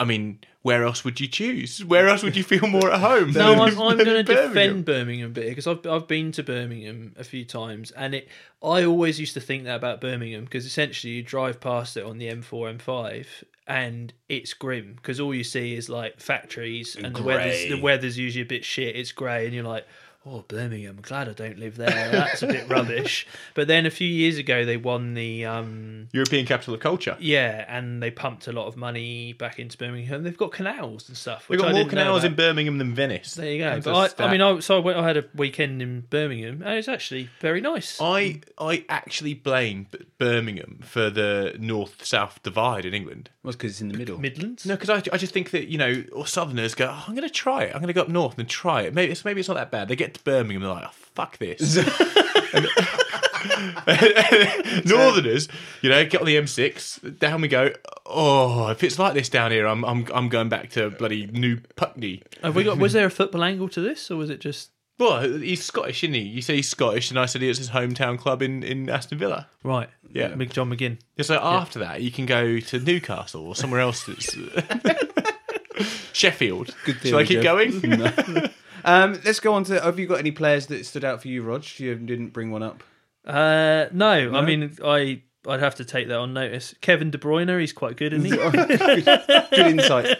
[0.00, 1.84] I mean, where else would you choose?
[1.84, 3.32] Where else would you feel more at home?
[3.32, 6.42] No, than- I'm, I'm going to defend Birmingham a bit because I've I've been to
[6.42, 8.28] Birmingham a few times, and it
[8.62, 12.16] I always used to think that about Birmingham because essentially you drive past it on
[12.16, 13.26] the M4 M5
[13.66, 18.18] and it's grim because all you see is like factories and the weather's the weather's
[18.18, 18.96] usually a bit shit.
[18.96, 19.86] It's grey and you're like.
[20.26, 20.96] Oh, Birmingham!
[20.96, 21.88] I'm glad I don't live there.
[21.88, 23.26] That's a bit rubbish.
[23.54, 27.16] But then a few years ago, they won the um, European capital of culture.
[27.18, 30.22] yeah, and they pumped a lot of money back into Birmingham.
[30.22, 31.48] They've got canals and stuff.
[31.48, 33.34] We've which got I more canals in Birmingham than Venice.
[33.34, 33.80] There you go.
[33.80, 34.98] But I, I mean, I, so I went.
[34.98, 37.98] I had a weekend in Birmingham, and it's actually very nice.
[37.98, 39.86] I I actually blame
[40.18, 43.30] Birmingham for the north south divide in England.
[43.42, 44.18] Well, because it's in the middle.
[44.18, 44.66] Midlands.
[44.66, 47.26] No, because I, I just think that you know, or Southerners go, oh, I'm going
[47.26, 47.74] to try it.
[47.74, 48.92] I'm going to go up north and try it.
[48.94, 49.88] Maybe it's maybe it's not that bad.
[49.88, 51.76] They get to Birmingham, they're like, oh, fuck this.
[54.84, 55.48] Northerners,
[55.80, 57.70] you know, get on the M6, down we go.
[58.04, 61.60] Oh, if it's like this down here, I'm I'm I'm going back to bloody New
[61.76, 62.22] Putney.
[62.42, 62.76] Have we got?
[62.76, 64.70] Was there a football angle to this, or was it just
[65.00, 66.20] Well, he's Scottish, isn't he?
[66.20, 69.48] You say he's Scottish, and I said it's his hometown club in, in Aston Villa.
[69.64, 69.88] right?
[70.12, 70.28] Yeah.
[70.32, 70.98] Mick John McGinn.
[71.16, 74.36] Yeah, so after that, you can go to Newcastle or somewhere else that's
[76.12, 76.74] Sheffield.
[76.84, 78.50] Good Shall I keep theory, going?
[78.82, 79.78] Um, let's go on to.
[79.78, 81.66] Have you got any players that stood out for you, Rog?
[81.76, 82.82] You didn't bring one up.
[83.26, 86.74] Uh, no, I mean, I I'd have to take that on notice.
[86.80, 88.30] Kevin De Bruyne, he's quite good, isn't he?
[89.54, 90.18] Good insight.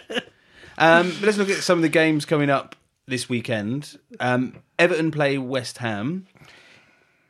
[0.77, 2.75] Um, but let's look at some of the games coming up
[3.11, 3.99] this weekend.
[4.19, 6.25] Um, Everton play West Ham.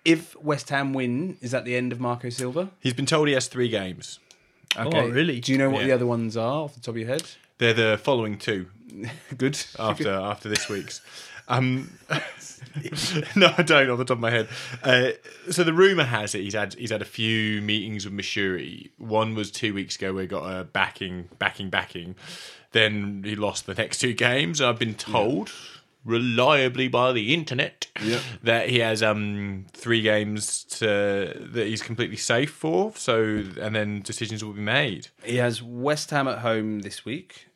[0.05, 2.71] If West Ham win, is that the end of Marco Silva?
[2.79, 4.19] He's been told he has three games.
[4.77, 5.09] Okay.
[5.09, 5.41] really?
[5.41, 7.23] Do you know what the other ones are off the top of your head?
[7.57, 8.67] They're the following two
[9.37, 9.59] Good.
[9.77, 11.01] after after this week's.
[11.47, 11.91] Um,
[13.35, 14.47] no, I don't off the top of my head.
[14.81, 15.09] Uh,
[15.49, 18.91] so the rumor has it he's had he's had a few meetings with Moshiri.
[18.97, 22.15] One was two weeks ago where he got a backing, backing, backing.
[22.71, 24.61] Then he lost the next two games.
[24.61, 25.51] I've been told
[26.03, 28.19] reliably by the internet Yeah.
[28.43, 32.93] that he has um three games to that he's completely safe for.
[32.95, 35.09] So and then decisions will be made.
[35.23, 37.47] He has West Ham at home this week,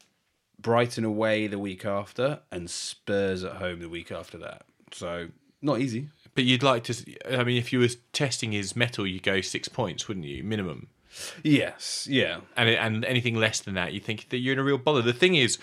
[0.59, 4.63] Brighton away the week after, and Spurs at home the week after that.
[4.91, 5.29] So
[5.61, 6.09] not easy.
[6.35, 6.95] But you'd like to.
[7.39, 10.87] I mean, if you were testing his mettle, you go six points, wouldn't you, minimum?
[11.43, 12.07] Yes.
[12.11, 12.41] Yeah.
[12.57, 15.01] And and anything less than that, you think that you're in a real bother.
[15.01, 15.57] The thing is,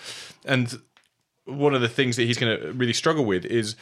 [0.45, 0.81] and
[1.45, 3.75] one of the things that he's going to really struggle with is,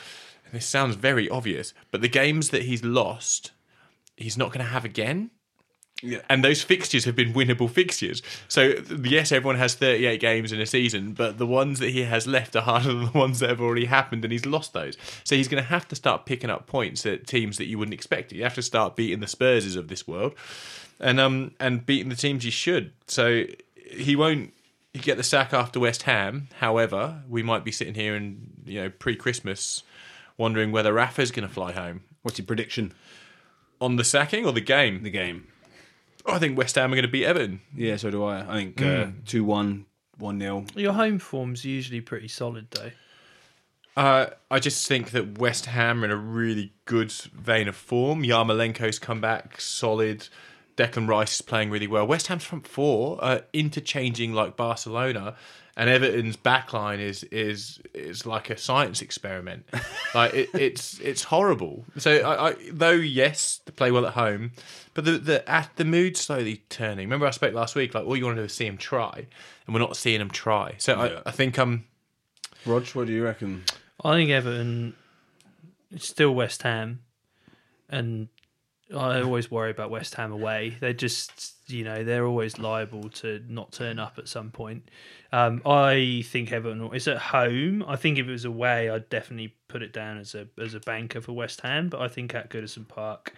[0.46, 3.52] and this sounds very obvious, but the games that he's lost,
[4.18, 5.32] he's not going to have again.
[6.04, 6.22] Yeah.
[6.30, 8.24] And those fixtures have been winnable fixtures.
[8.48, 12.26] So yes, everyone has 38 games in a season, but the ones that he has
[12.26, 14.98] left are harder than the ones that have already happened, and he's lost those.
[15.24, 17.94] So he's going to have to start picking up points at teams that you wouldn't
[17.94, 18.32] expect.
[18.32, 20.34] You have to start beating the Spurses of this world,
[21.00, 22.94] and um and beating the teams you should.
[23.06, 23.46] So
[23.92, 24.54] he won't
[25.00, 26.48] get the sack after West Ham.
[26.60, 29.84] However, we might be sitting here and you know pre-Christmas,
[30.38, 32.94] wondering whether Rafa's going to fly home What's your prediction?
[33.80, 35.02] on the sacking or the game.
[35.02, 35.48] The game.
[36.26, 37.62] I think West Ham are going to beat Everton.
[37.76, 38.42] Yeah, so do I.
[38.42, 39.86] I think uh, 2 1,
[40.20, 40.66] 1 0.
[40.76, 42.92] Your home form's usually pretty solid, though.
[43.98, 48.22] Uh, I just think that West Ham are in a really good vein of form.
[48.22, 50.28] Yarmolenko's come back solid.
[50.78, 52.06] Declan Rice is playing really well.
[52.08, 55.36] West Ham's front four are interchanging like Barcelona,
[55.78, 59.66] and Everton's backline is is is like a science experiment.
[60.16, 61.86] like it, it's it's horrible.
[61.98, 64.52] So I, I though yes, they play well at home,
[64.94, 67.06] but the the at the mood slowly turning.
[67.08, 69.28] Remember I spoke last week like all you want to do is see him try,
[69.66, 70.76] and we're not seeing him try.
[70.78, 71.22] So Yeah.
[71.26, 71.86] I, I think um
[72.66, 73.64] Rog, what do you reckon?
[74.04, 74.96] I think Everton,
[75.92, 77.02] it's still West Ham,
[77.90, 78.28] and
[78.96, 80.76] I always worry about West Ham away.
[80.80, 84.90] They're just, you know, they're always liable to not turn up at some point.
[85.32, 87.84] Um, I think Everton is at home.
[87.88, 90.80] I think if it was away, I'd definitely put it down as a as a
[90.82, 91.90] banker for West Ham.
[91.90, 93.34] But I think at Goodison Park,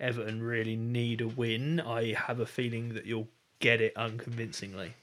[0.00, 1.80] Everton really need a win.
[1.80, 3.28] I have a feeling that you'll
[3.60, 4.94] get it unconvincingly.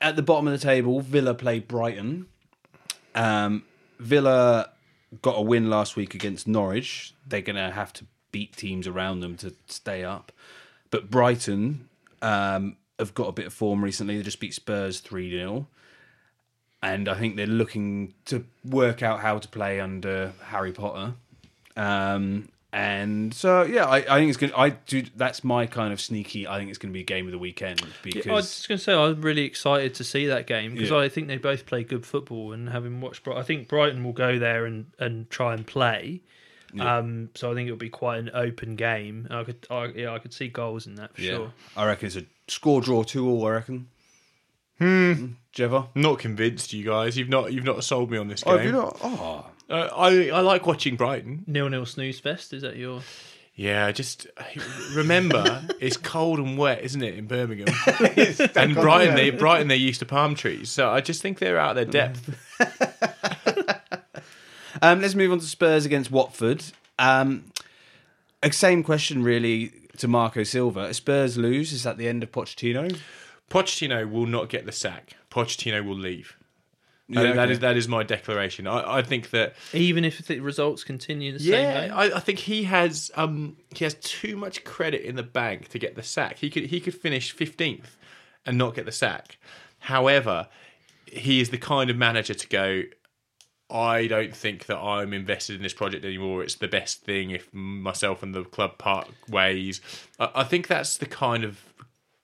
[0.00, 2.26] At the bottom of the table, Villa play Brighton.
[3.14, 3.64] Um,
[3.98, 4.70] Villa
[5.22, 7.14] got a win last week against Norwich.
[7.26, 10.32] They're going to have to beat teams around them to stay up.
[10.90, 11.88] But Brighton
[12.22, 14.16] um, have got a bit of form recently.
[14.16, 15.66] They just beat Spurs 3 0.
[16.82, 21.14] And I think they're looking to work out how to play under Harry Potter.
[21.76, 25.92] Um, and so, yeah, I, I think it's going to, I do, that's my kind
[25.92, 28.26] of sneaky, I think it's going to be a game of the weekend because.
[28.26, 30.98] I was just going to say I'm really excited to see that game because Yeah.
[30.98, 34.38] I think they both play good football and having watched, I think Brighton will go
[34.38, 36.20] there and, and try and play.
[36.78, 39.26] Um, so I think it'll be quite an open game.
[39.30, 41.52] I could, I, yeah, I could see goals in that for Yeah, sure.
[41.76, 43.46] I reckon it's a score draw two all.
[43.46, 43.88] I reckon.
[44.78, 45.26] Hmm.
[45.52, 45.86] Jever.
[45.94, 47.16] Not convinced, you guys.
[47.18, 48.54] You've not you've not sold me on this game.
[48.54, 48.96] Oh, have you not?
[49.02, 51.44] Oh, Uh, I I like watching Brighton.
[51.46, 52.52] Nil nil snooze fest.
[52.52, 53.00] Is that your?
[53.56, 54.28] Yeah, just
[54.94, 57.66] remember it's cold and wet, isn't it, in Birmingham?
[58.54, 61.70] and Brighton, they Brighton, they're used to palm trees, so I just think they're out
[61.70, 62.38] of their depth.
[64.82, 66.64] um, let's move on to Spurs against Watford.
[66.98, 67.44] Um,
[68.50, 70.92] same question really to Marco Silva.
[70.94, 71.72] Spurs lose.
[71.72, 72.98] Is that the end of Pochettino?
[73.50, 75.14] Pochettino will not get the sack.
[75.30, 76.36] Pochettino will leave.
[77.08, 77.52] Yeah, That- that okay.
[77.52, 78.66] is that is my declaration.
[78.66, 81.90] I, I think that Even if the results continue the same yeah, way.
[81.90, 85.78] I, I think he has um he has too much credit in the bank to
[85.78, 86.36] get the sack.
[86.38, 87.96] He could he could finish fifteenth
[88.44, 89.38] and not get the sack.
[89.78, 90.48] However,
[91.06, 92.82] he is the kind of manager to go.
[93.70, 96.42] I don't think that I'm invested in this project anymore.
[96.42, 99.80] It's the best thing if myself and the club part ways.
[100.18, 101.60] I, I think that's the kind of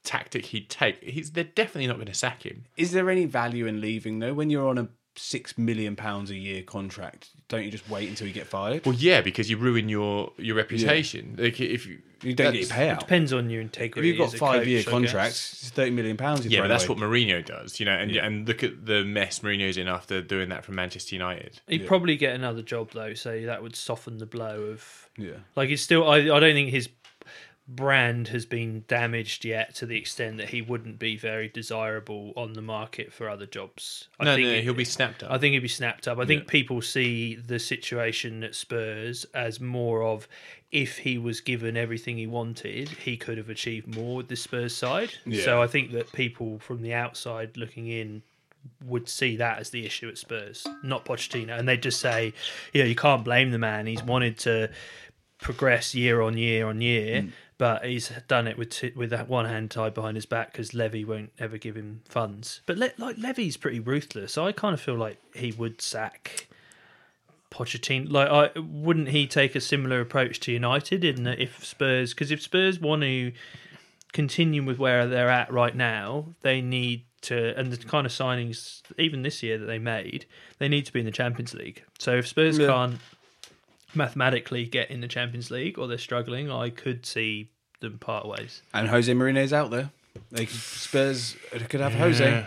[0.05, 1.03] tactic he'd take.
[1.03, 2.65] He's they're definitely not going to sack him.
[2.77, 4.35] Is there any value in leaving though?
[4.35, 8.27] When you're on a six million pounds a year contract, don't you just wait until
[8.27, 8.85] you get fired?
[8.85, 11.37] Well, yeah, because you ruin your your reputation.
[11.39, 13.01] Like if you You don't get your that's- payout.
[13.01, 14.09] Depends on your If integrity.
[14.09, 16.47] you've got as a five year coach, I contracts, it's thirty million pounds.
[16.47, 18.25] Yeah, but that's what Mourinho does, you know, and Yeah.
[18.27, 21.61] and look at the mess Mourinho's in after doing that from Manchester United.
[21.69, 21.87] He'd Yeah.
[21.89, 25.33] probably get another job though, so that would soften the blow of Yeah.
[25.55, 26.09] like he's still.
[26.09, 26.89] I, I don't think his
[27.67, 32.53] brand has been damaged yet to the extent that he wouldn't be very desirable on
[32.53, 34.09] the market for other jobs.
[34.21, 35.31] I no, think no, it- he'll be snapped up.
[35.31, 36.19] I think he'd be snapped up.
[36.19, 40.29] I think people see the situation at Spurs as more of
[40.71, 44.75] if he was given everything he wanted, he could have achieved more with the Spurs
[44.77, 45.15] side.
[45.25, 45.45] Yeah.
[45.45, 48.23] So I think that people from the outside looking in
[48.85, 52.33] would see that as the issue at Spurs, not Pochettino, and they'd just say,
[52.73, 53.87] you know, you can't blame the man.
[53.87, 54.71] He's wanted to
[55.39, 57.23] progress year on year on year.
[57.23, 57.33] Mm.
[57.65, 60.75] But he's done it with t- with that one hand tied behind his back because
[60.75, 62.61] Levy won't ever give him funds.
[62.67, 64.37] But Le- like Levy's pretty ruthless.
[64.37, 66.49] I kind of feel like he would sack
[67.51, 68.13] Pochettino.
[68.13, 72.31] Like, I wouldn't he take a similar approach to United in that if Spurs, because
[72.31, 73.33] if Spurs want to
[74.13, 78.83] continue with where they're at right now, they need to, and the kind of signings
[78.99, 80.27] even this year that they made,
[80.59, 81.83] they need to be in the Champions League.
[81.99, 82.67] So if Spurs Yeah.
[82.67, 82.99] can't
[83.95, 87.49] mathematically get in the Champions League or they're struggling, I could see
[87.85, 88.63] them part ways.
[88.73, 89.91] And Jose Mourinho's out there.
[90.31, 91.37] They could, Spurs
[91.69, 92.47] could have Jose.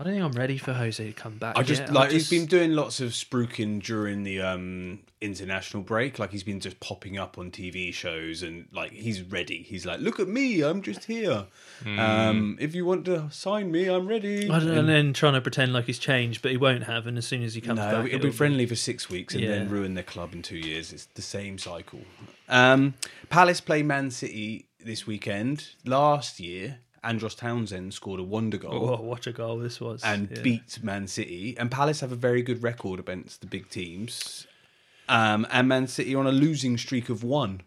[0.00, 1.58] I don't think I'm ready for Jose to come back.
[1.58, 1.92] I just yet.
[1.92, 6.20] like just- he's been doing lots of spruiking during the um international break.
[6.20, 9.62] Like he's been just popping up on TV shows and like he's ready.
[9.62, 11.46] He's like, look at me, I'm just here.
[11.84, 14.48] Um, if you want to sign me, I'm ready.
[14.48, 17.08] I don't, And- and then trying to pretend like he's changed, but he won't have.
[17.08, 19.42] And as soon as he comes no, back, it'll be friendly for six weeks and
[19.42, 20.92] then ruin their club in two years.
[20.92, 22.02] It's the same cycle.
[22.48, 22.94] Um,
[23.30, 25.68] Palace play Man City this weekend.
[25.84, 28.96] Last year, Andros Townsend scored a wonder goal.
[28.98, 30.02] Oh, what a goal this was!
[30.04, 30.42] and Yeah.
[30.42, 31.56] beat Man City.
[31.58, 34.46] And Palace have a very good record against the big teams.
[35.08, 37.62] Um, and Man City are on a losing streak of one.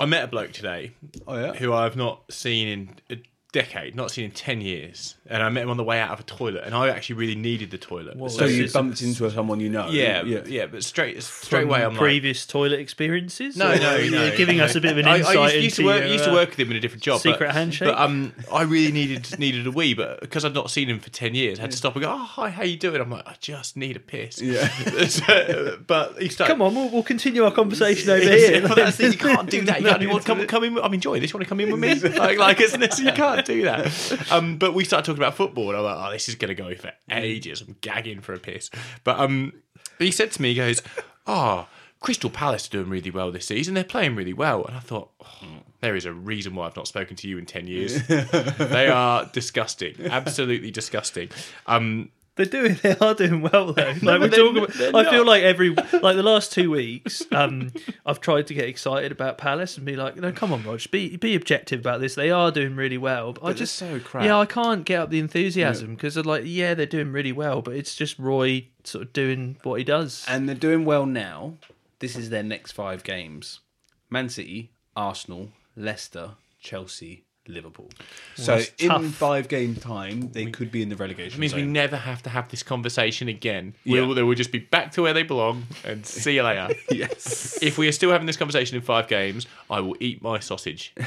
[0.00, 0.92] I met a bloke today
[1.26, 1.52] Oh yeah.
[1.54, 5.64] who I've not seen in a decade, not seen in ten years, and I met
[5.64, 8.16] him on the way out of a toilet, and I actually really needed the toilet.
[8.16, 8.72] What So was you this?
[8.72, 9.88] bumped into someone you know.
[9.90, 11.98] yeah, yeah, but straight straight From away I'm like.
[12.00, 13.56] previous toilet experiences.
[13.56, 14.36] No, Or no, you're no.
[14.36, 14.64] giving no.
[14.64, 16.34] us a bit of an insight I, used, used to work, your, used to uh,
[16.34, 17.20] work with him in a different job.
[17.20, 17.88] secret but, handshake?
[17.88, 21.10] But um, I really needed needed a wee, but because I'd not seen him for
[21.10, 22.10] ten years, I had to stop and go.
[22.12, 23.00] Oh, hi, how you doing?
[23.00, 24.40] I'm like, I just need a piss.
[24.40, 24.68] Yeah.
[25.10, 26.52] So, but he started.
[26.52, 28.62] Come on, we'll, we'll continue our conversation over here.
[28.62, 29.80] but that's the, you can't do that.
[29.80, 30.78] You, can't, you want to come, come in?
[30.78, 31.32] I'm enjoying this.
[31.32, 31.90] You want to come in with me?
[32.20, 32.98] Like, like isn't it?
[32.98, 34.32] You can't do that.
[34.32, 36.54] Um, but we started talking about football, and I'm like, oh, this is going to
[36.54, 37.60] go for ages.
[37.60, 38.70] I'm gagging for a piss.
[39.04, 39.52] But um,
[39.98, 40.82] he said to me, he goes,
[41.26, 41.66] oh,
[42.00, 43.74] Crystal Palace are doing really well this season.
[43.74, 44.64] They're playing really well.
[44.64, 45.46] And I thought, oh,
[45.80, 48.06] there is a reason why I've not spoken to you in 10 years.
[48.06, 49.94] they are disgusting.
[50.06, 51.28] Absolutely disgusting.
[51.66, 52.10] Um,
[52.40, 52.78] They're doing.
[52.82, 53.94] They are doing well though.
[54.00, 54.86] Like but we're talking.
[54.86, 57.70] About, I feel like every like the last two weeks, um,
[58.06, 61.16] I've tried to get excited about Palace and be like, no, come on, Rog, be
[61.16, 62.14] be objective about this.
[62.14, 63.34] They are doing really well.
[63.34, 64.24] But, I just so crap.
[64.24, 67.60] Yeah, I can't get up the enthusiasm because I'm like, yeah, they're doing really well,
[67.60, 70.24] but it's just Roy sort of doing what he does.
[70.26, 71.58] And they're doing well now.
[71.98, 73.60] This is their next five games:
[74.08, 77.90] Man City, Arsenal, Leicester, Chelsea, Liverpool.
[78.36, 79.04] so that's in tough.
[79.06, 81.38] five game time, they could be in the relegation.
[81.38, 83.74] It means we never have to have this conversation again.
[83.84, 84.06] Yeah.
[84.06, 86.74] We'll, they will just be back to where they belong and see you later.
[86.90, 87.58] yes.
[87.62, 90.94] if we are still having this conversation in five games, I will eat my sausage.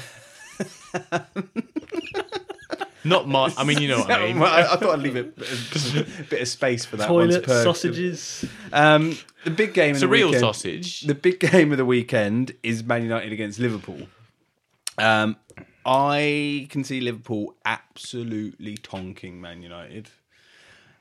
[3.06, 3.54] Not my.
[3.58, 4.42] I mean, you know what I mean.
[4.42, 7.08] I, I thought I'd leave it a bit of space for that.
[7.08, 8.46] Toilet one per- sausages.
[8.72, 9.92] Um, the big game.
[9.92, 11.02] It's of a the real weekend, sausage.
[11.02, 14.08] The big game of the weekend is Man United against Liverpool.
[14.98, 15.36] Um,
[15.86, 20.10] I can see Liverpool absolutely tonking Man United.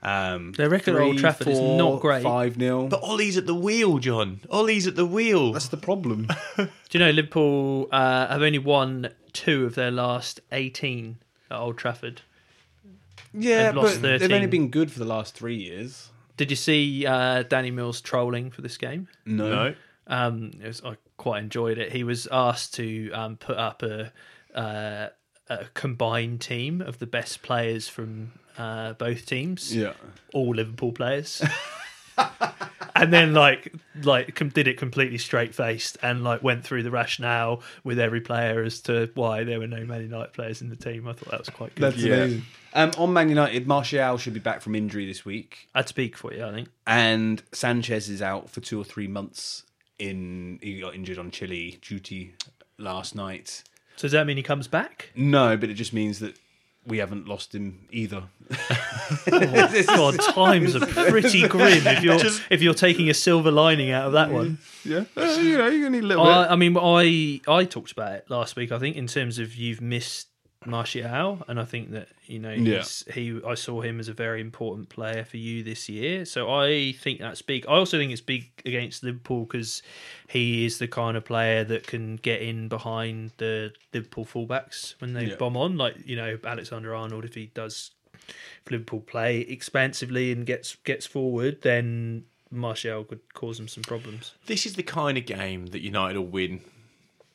[0.02, 2.24] Um, Their record at Old Trafford is not great.
[2.24, 4.40] Five 0 But Ollie's at the wheel, John.
[4.50, 5.52] Ollie's at the wheel.
[5.52, 6.28] That's the problem.
[6.56, 11.18] Do you know Liverpool uh, have only won two of their last eighteen
[11.50, 12.22] at Old Trafford?
[13.32, 16.10] yeah, They've lost but they've only been good for the last three years.
[16.36, 19.08] Did you see uh, Danny Mills trolling for this game?
[19.24, 19.48] No.
[19.48, 19.74] no.
[20.08, 21.92] Um, it was, I quite enjoyed it.
[21.92, 24.12] He was asked to um, put up a,
[24.54, 25.08] uh,
[25.48, 29.92] a combined team of the best players from uh, both teams, Yeah.
[30.32, 31.42] all Liverpool players.
[32.16, 32.30] and
[32.94, 33.72] and then like
[34.02, 38.20] like com- did it completely straight faced and like went through the rationale with every
[38.20, 41.08] player as to why there were no Man United players in the team.
[41.08, 41.82] I thought that was quite good.
[41.92, 42.14] That's Yeah.
[42.16, 42.42] amazing.
[42.74, 46.32] Um, on Man United, Martial should be back from injury this week, I'd speak for
[46.32, 46.68] you, I think.
[46.86, 49.64] and Sanchez is out for two or three months.
[49.98, 52.34] In he got injured on Chile duty
[52.78, 53.62] last night.
[54.02, 55.10] So does that mean he comes back?
[55.14, 56.36] No, but it just means that
[56.84, 58.24] we haven't lost him either.
[59.30, 62.18] God, times are pretty grim if you're
[62.50, 64.58] if you're taking a silver lining out of that one.
[64.84, 67.92] Yeah, Uh, you know, you're gonna need a little I, I mean, I I talked
[67.92, 68.72] about it last week.
[68.72, 70.26] I think in terms of you've missed
[70.66, 73.40] Martial, and I think that you know he's, he.
[73.46, 76.24] I saw him as a very important player for you this year.
[76.24, 77.66] So I think that's big.
[77.66, 79.82] I also think it's big against Liverpool because
[80.28, 85.12] he is the kind of player that can get in behind the Liverpool fullbacks when
[85.12, 85.36] they Yeah.
[85.36, 85.76] bomb on.
[85.76, 87.90] Like you know Alexander Arnold, if he does,
[88.64, 94.34] if Liverpool play expansively and gets gets forward, then Martial could cause them some problems.
[94.46, 96.60] This is the kind of game that United will win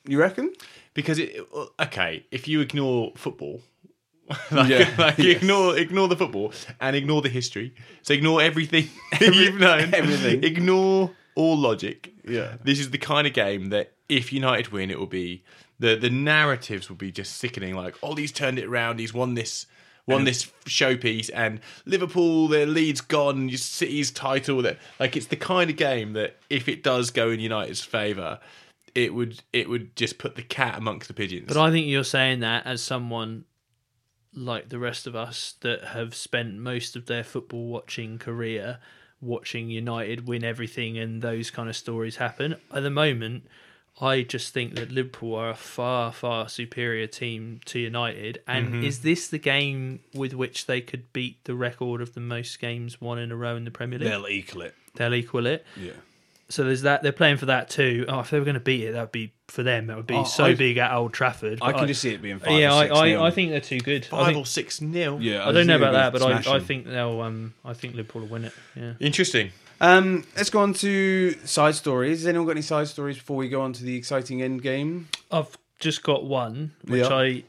[0.08, 0.54] You reckon?
[0.98, 1.40] Because it.
[1.56, 3.62] Uh, okay, if you ignore football,
[4.52, 4.94] like, Yeah.
[4.98, 5.38] like Yes.
[5.38, 7.74] ignore ignore the football and ignore the history.
[8.02, 8.90] So ignore everything
[9.22, 9.94] you've known.
[9.94, 10.44] everything.
[10.44, 12.12] Ignore all logic.
[12.28, 12.56] Yeah.
[12.64, 15.44] This is the kind of game that if United win, it will be
[15.80, 17.76] the the narratives will be just sickening.
[17.76, 19.00] Like, oh, he's turned it around.
[19.00, 19.66] He's won this.
[20.10, 23.50] Won this showpiece and Liverpool, their lead's gone.
[23.58, 27.42] City's title, that like it's the kind of game that if it does go in
[27.42, 28.40] United's favour,
[28.98, 31.46] it would it would just put the cat amongst the pigeons.
[31.48, 33.46] But I think you're saying that as someone
[34.34, 38.80] like the rest of us that have spent most of their football watching career
[39.22, 42.56] watching United win everything and those kind of stories happen.
[42.74, 43.48] At the moment,
[44.02, 48.42] I just think that Liverpool are a far, far superior team to United.
[48.48, 48.84] And mm-hmm.
[48.84, 53.02] is this the game with which they could beat the record of the most games
[53.02, 54.10] won in a row in the Premier League?
[54.10, 54.76] They'll equal it.
[54.96, 55.66] They'll equal it.
[55.76, 55.94] Yeah.
[56.50, 57.04] So there's that.
[57.04, 58.06] They're playing for that too.
[58.08, 59.88] Oh, if they were going to beat it, that would be for them.
[59.88, 61.60] That would be Oh, so I- big at Old Trafford.
[61.62, 63.24] I But can just see it being five yeah, or six I, nil.
[63.24, 64.06] I, I think they're too good.
[64.06, 65.20] I, five think, or six nil.
[65.22, 67.20] Yeah, I don't know about that, they'll but I, I think they'll.
[67.22, 68.54] Um, I think Liverpool will win it.
[68.76, 68.94] Yeah.
[69.00, 69.52] Interesting.
[69.82, 72.20] Um, let's go on to side stories.
[72.20, 75.10] Has anyone got any side stories before we go on to the exciting end game?
[75.30, 77.14] I've just got one, which Yeah.
[77.14, 77.44] I,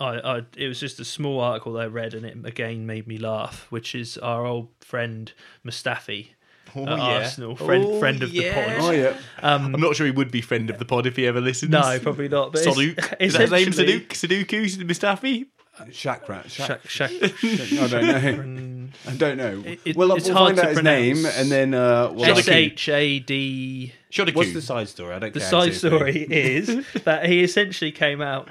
[0.00, 3.06] I, I, it was just a small article that I read, and it again made
[3.06, 3.66] me laugh.
[3.70, 5.30] Which is our old friend
[5.66, 6.28] Mustafi
[6.74, 7.04] Oh, at yeah.
[7.24, 8.74] Arsenal, friend Oh, friend of yeah.
[8.74, 8.94] the pod.
[8.94, 9.16] yeah.
[9.42, 11.70] Um, I'm not sure he would be friend of the pod if he ever listens.
[11.72, 12.52] no, probably not.
[12.52, 13.14] But it's- Saduk.
[13.20, 13.68] Is that his name?
[13.68, 14.46] essentially- Saduk?
[14.46, 14.84] Sudoku?
[14.86, 15.46] Mustafi?
[15.90, 16.50] Shakrat.
[16.50, 18.88] Shak- Shaq, Shaq, I don't know.
[19.10, 19.62] I don't know.
[19.66, 21.22] It- it- well, it's we'll hard find to out his pronounce.
[21.22, 23.92] name and then uh, we'll S H A D.
[24.10, 24.34] Shodaku.
[24.36, 25.14] What's the side story?
[25.14, 25.48] I don't The care.
[25.48, 25.88] side actually.
[25.96, 28.48] story is that he essentially came out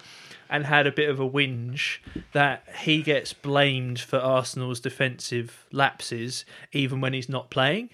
[0.49, 1.99] and had a bit of a whinge
[2.33, 6.43] that he gets blamed for Arsenal's defensive lapses
[6.73, 7.89] even when he's not playing.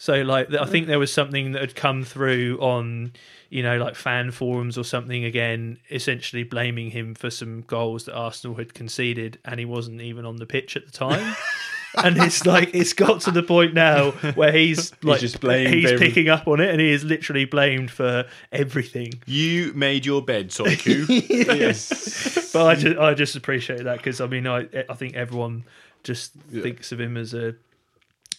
[0.00, 0.68] So, like, I mm.
[0.68, 3.12] think there was something that had come through on,
[3.50, 8.14] you know, like fan forums or something again, essentially blaming him for some goals that
[8.14, 11.36] Arsenal had conceded, and he wasn't even on the pitch at the time.
[11.96, 15.90] and it's like it's got to the point now where he's like just blamed he's
[15.90, 19.14] for picking up on it, and he is literally blamed for everything.
[19.26, 21.06] You made your bed, Soiku.
[21.28, 22.52] yes.
[22.52, 25.64] But I just I just appreciate that because I mean I I think everyone
[26.04, 27.56] just thinks of him as a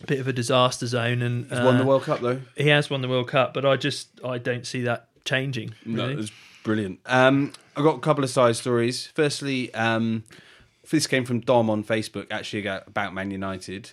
[0.08, 2.42] bit of a disaster zone, and He's won the uh, World Cup though.
[2.56, 5.74] he has won the World Cup, but I just I don't see that changing.
[5.86, 6.14] No, really.
[6.14, 6.32] it was
[6.64, 7.00] brilliant.
[7.06, 9.08] Um, I've got a couple of side stories.
[9.08, 10.24] Firstly, um,
[10.90, 13.92] this came from Dom on Facebook, actually about Man United.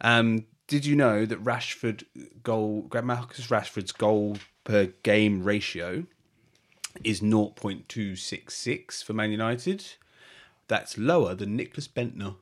[0.00, 2.04] Um, did you know that Rashford
[2.42, 6.04] goal, Marcus Rashford's goal per game ratio
[7.02, 9.84] is 0.266 for Man United?
[10.68, 12.36] That's lower than Nicklas Bendtner,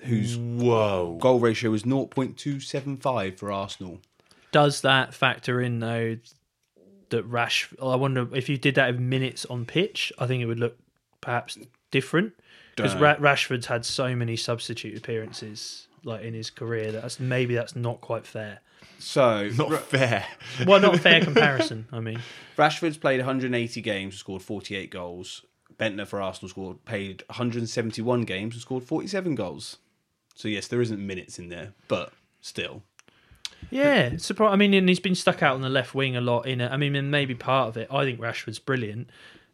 [0.00, 1.18] whose Whoa.
[1.20, 4.00] goal ratio is 0.275 for Arsenal.
[4.52, 6.16] Does that factor in though
[7.10, 7.68] that Rash?
[7.82, 10.12] I wonder if you did that in minutes on pitch.
[10.18, 10.76] I think it would look
[11.20, 11.58] perhaps
[11.90, 12.34] different
[12.76, 17.54] because Ra- Rashford's had so many substitute appearances like in his career that that's, maybe
[17.54, 18.60] that's not quite fair.
[18.98, 20.26] So, Not fair.
[20.66, 21.86] Well, not a fair comparison.
[21.92, 22.20] I mean,
[22.56, 25.42] Rashford's played 180 games and scored 48 goals.
[25.78, 29.78] Bendtner for Arsenal scored played 171 games and scored 47 goals.
[30.36, 32.12] So yes, there isn't minutes in there, but
[32.42, 32.82] still.
[33.70, 34.52] yeah, surprise.
[34.52, 36.46] I mean, and he's been stuck out on the left wing a lot.
[36.46, 37.88] In it, I mean, and maybe part of it.
[37.90, 39.08] I think Rashford's brilliant.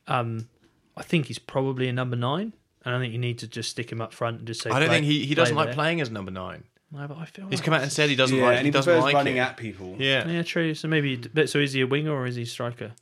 [0.08, 0.48] Um,
[0.96, 2.52] I think he's probably a number nine,
[2.84, 4.70] and I think you need to just stick him up front and just say.
[4.70, 5.74] I don't play- think he, he doesn't play like there.
[5.76, 6.64] playing as number nine.
[6.90, 8.66] No, but I feel He's like come out and said he doesn't yeah, like and
[8.66, 9.40] he he doesn't prefers like running it.
[9.40, 9.96] at people.
[9.98, 10.28] Yeah.
[10.28, 10.74] Yeah, true.
[10.74, 12.92] So maybe, but so is he a winger or is he a striker?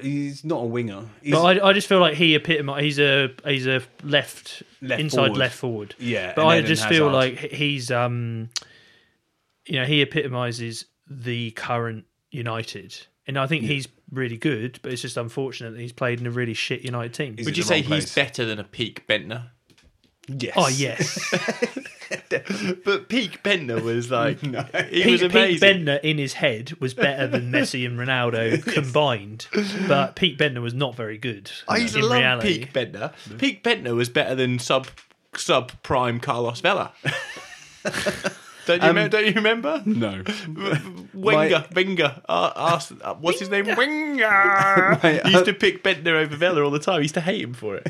[0.00, 1.04] He's not a winger.
[1.22, 2.82] He's, But I, I just feel like he epitomize.
[2.82, 5.36] He's a he's a left, Left inside forward.
[5.38, 5.94] left forward.
[5.98, 8.48] yeah, But I Eden just feel like he's um
[9.66, 13.06] you know, he epitomises the current United.
[13.26, 16.30] And I think he's really good, but it's just unfortunate that he's played in a
[16.30, 17.36] really shit United team.
[17.38, 19.50] Is Would you say wrong he's better than a peak Bendtner?
[20.28, 20.52] Yes.
[20.56, 21.34] Oh yes,
[22.84, 24.38] But peak Bendtner was like
[24.90, 25.68] he Pete, was amazing.
[25.84, 29.48] Bendtner in his head was better than Messi and Ronaldo combined,
[29.88, 31.50] but Pete Bendtner was not very good.
[31.68, 32.58] I used to love reality.
[32.66, 33.12] peak Bendtner.
[33.38, 34.86] Peak Bendtner was better than sub
[35.34, 36.92] sub prime Carlos Vela.
[38.66, 39.08] don't you remember?
[39.08, 39.82] Don't you remember?
[39.84, 40.22] No.
[41.14, 43.66] Wenger, Wenger, uh, asked, uh, what's his name?
[43.66, 44.98] Wenger.
[45.24, 47.00] he used to pick Bendtner over Vela all the time.
[47.00, 47.88] He used to hate him for it.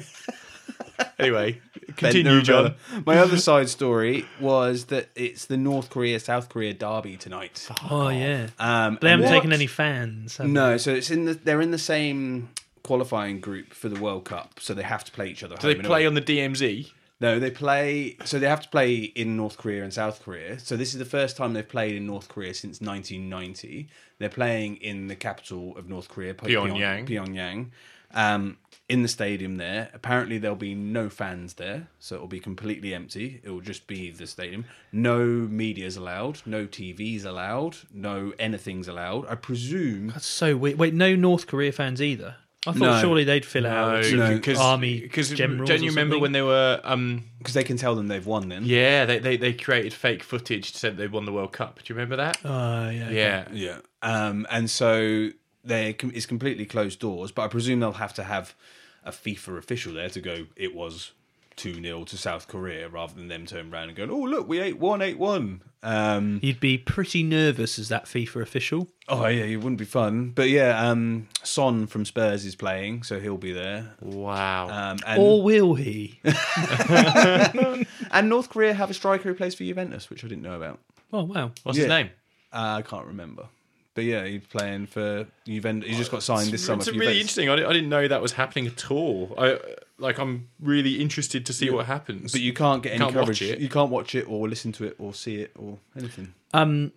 [1.19, 1.61] Anyway,
[1.97, 2.75] continue, Bendtner John.
[3.07, 7.69] My other side story was that it's the North Korea South Korea derby tonight.
[7.91, 10.37] Oh yeah, Um, they haven't and taken any fans.
[10.39, 12.51] have No, so it's in the they're in the same
[12.83, 15.57] qualifying group for the World Cup, so they have to play each other.
[15.57, 16.91] Do they play on the DMZ?
[17.21, 18.17] No, they play.
[18.25, 20.59] So they have to play in North Korea and South Korea.
[20.59, 23.89] So this is the first time they've played in North Korea since 1990.
[24.19, 27.07] They're playing in the capital of North Korea, Pyongyang.
[27.09, 27.71] Pyongyang,
[28.13, 28.59] um,
[28.89, 29.91] in the stadium there.
[29.95, 33.41] Apparently, there'll be no fans there, so it'll be completely empty.
[33.43, 34.65] It will just be the stadium.
[34.93, 36.41] No media's allowed.
[36.45, 37.77] No TVs allowed.
[37.93, 39.27] No anything's allowed.
[39.29, 40.79] I presume That's so weird.
[40.79, 42.37] Wait, no North Korea fans either.
[42.65, 43.01] I thought No.
[43.01, 44.05] surely they'd fill it out.
[44.13, 45.69] no, some army because generals.
[45.69, 46.21] don't you or remember something.
[46.23, 48.49] when they were um because they can tell them they've won.
[48.51, 51.81] Then yeah they, they they created fake footage to say they won the World Cup.
[51.83, 52.39] Do you remember that?
[52.45, 53.11] Oh yeah.
[53.11, 53.49] yeah.
[53.53, 53.79] Yeah.
[54.03, 55.31] Um, and so
[55.65, 58.55] they it's completely closed doors, but I presume they'll have to have
[59.05, 60.47] a FIFA official there to go.
[60.57, 61.13] It was
[61.55, 64.59] two 0 to South Korea, rather than them turn around and going, "Oh look, we
[64.61, 68.89] ate one, ate one." Um, You'd be pretty nervous as that FIFA official.
[69.09, 70.89] oh yeah, it wouldn't be fun, but yeah.
[70.89, 73.95] Um, Son from Spurs is playing, so he'll be there.
[74.01, 74.69] Wow.
[74.71, 76.21] Um, and, Or will he?
[78.11, 80.79] and North Korea have a striker who plays for Juventus, which I didn't know about.
[81.13, 81.51] Oh wow.
[81.65, 82.11] What's his name?
[82.53, 83.47] Uh, I can't remember.
[83.95, 85.91] But yeah, he's playing for Juventus.
[85.91, 86.81] He just got signed this summer.
[86.81, 87.37] It's really Juventus.
[87.37, 87.49] interesting.
[87.51, 89.35] I didn't, know that was happening at all.
[89.37, 89.59] I
[89.99, 90.19] like.
[90.19, 92.33] I'm really interested to see what happens.
[92.33, 93.43] But you can't get any Can't watch coverage.
[93.43, 93.59] it.
[93.61, 96.33] You can't watch it or listen to it or see it or anything.
[96.55, 96.93] Um,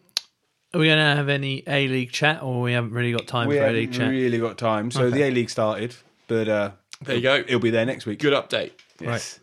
[0.73, 3.49] are we going to have any A League chat, or we haven't really got time
[3.49, 4.09] we for A League chat?
[4.09, 4.89] really got time.
[4.91, 5.95] So the A League started,
[6.27, 6.71] but uh,
[7.01, 7.35] There you go.
[7.35, 8.19] It'll be there next week.
[8.19, 8.71] Good update.
[8.99, 9.39] Yes.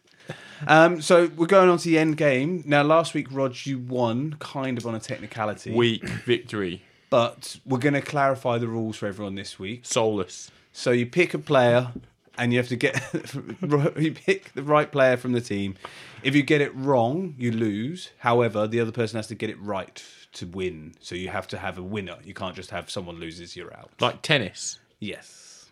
[0.67, 2.83] Um, so we're going on to the end game now.
[2.83, 6.83] Last week, Rog, you won kind of on a technicality, Weak victory.
[7.13, 9.85] But we're going to clarify the rules for everyone this week.
[9.85, 10.51] Soulless.
[10.73, 11.93] So you pick a player,
[12.39, 12.95] and you have to get
[13.99, 15.75] you pick the right player from the team.
[16.23, 18.13] If you get it wrong, you lose.
[18.21, 20.03] However, the other person has to get it right
[20.33, 20.95] to win.
[21.01, 22.17] So you have to have a winner.
[22.25, 23.91] You can't just have someone loses, you're out.
[24.01, 24.79] Like tennis.
[24.99, 25.71] Yes,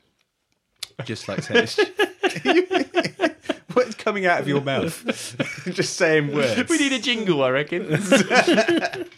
[1.05, 1.81] just like tennis.
[3.73, 5.07] What's coming out of your mouth?
[5.73, 6.69] just saying words.
[6.69, 7.87] We need a jingle, I reckon.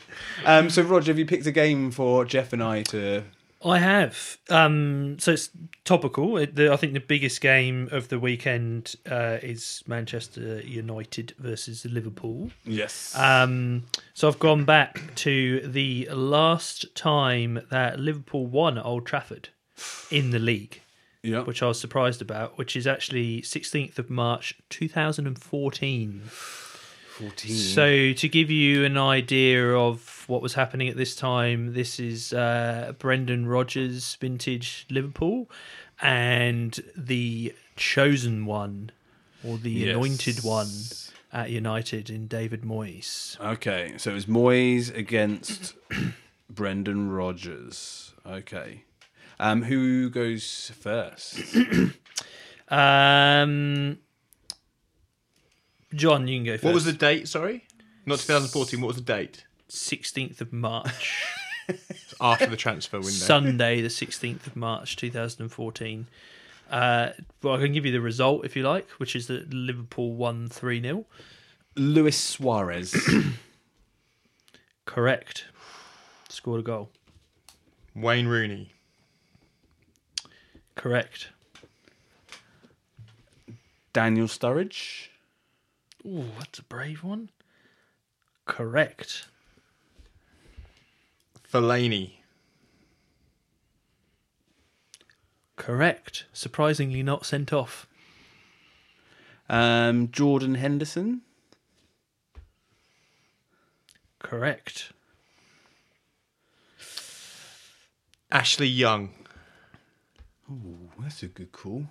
[0.44, 3.24] Um, so, Roger, have you picked a game for Jeff and I to?
[3.64, 4.38] I have.
[4.50, 5.50] Um, so it's
[5.84, 6.36] topical.
[6.36, 11.84] It, the, I think the biggest game of the weekend uh, is Manchester United versus
[11.84, 12.50] Liverpool.
[12.64, 13.16] Yes.
[13.16, 13.84] Um,
[14.14, 19.50] so I've gone back to the last time that Liverpool won at Old Trafford
[20.10, 20.80] in the league,
[21.22, 21.42] yeah.
[21.42, 26.22] which I was surprised about, which is actually 16th of March 2014.
[27.22, 27.54] 14.
[27.56, 32.32] So, to give you an idea of what was happening at this time, this is
[32.32, 35.48] uh, Brendan Rodgers vintage Liverpool
[36.00, 38.90] and the chosen one
[39.44, 39.94] or the Yes.
[39.94, 40.68] anointed one
[41.32, 43.38] at United in David Moyes.
[43.40, 45.74] Okay, so it was Moyes against
[46.50, 48.12] Brendan Rodgers.
[48.26, 48.84] Okay.
[49.40, 51.38] Um, who goes first?
[52.68, 53.98] Um,
[55.94, 56.64] Jon, you can go first.
[56.64, 57.28] what was the date?
[57.28, 57.66] Sorry,
[58.06, 58.80] not 2014.
[58.80, 59.44] What was the date?
[59.68, 61.24] 16th of March?
[62.20, 63.10] After the transfer window.
[63.10, 66.06] Sunday, the 16th of March 2014.
[66.70, 67.10] Uh,
[67.42, 70.48] well, I can give you the result if you like, which is that Liverpool won
[70.48, 71.04] 3 0.
[71.76, 72.94] Luis Suarez.
[74.84, 75.46] Correct.
[76.28, 76.90] Scored a goal.
[77.94, 78.72] Wayne Rooney.
[80.74, 81.28] Correct.
[83.92, 85.08] Daniel Sturridge.
[86.06, 87.30] Ooh, that's a brave one.
[88.44, 89.26] Correct.
[91.50, 92.14] Fellaini.
[95.56, 96.24] Correct.
[96.32, 97.86] Surprisingly not sent off.
[99.48, 101.20] Um, Jordan Henderson.
[104.18, 104.92] Correct.
[108.30, 109.10] Ashley Young.
[110.50, 111.86] Ooh, that's a good call.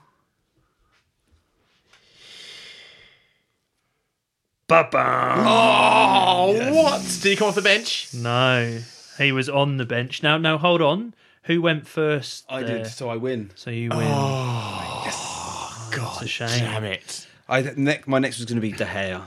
[4.72, 5.40] Ba-bam.
[5.46, 7.02] Oh, what?
[7.22, 8.08] Did he come off the bench?
[8.14, 8.80] No,
[9.18, 10.24] he was on the bench.
[10.24, 11.14] Now, now, hold on.
[11.44, 12.46] Who went first?
[12.48, 12.78] I there?
[12.80, 13.52] did, so I win.
[13.56, 14.08] So you win.
[14.10, 16.60] Oh god, It's a shame.
[16.60, 17.28] damn it.
[17.50, 19.24] I next, my next was going to be De Gea.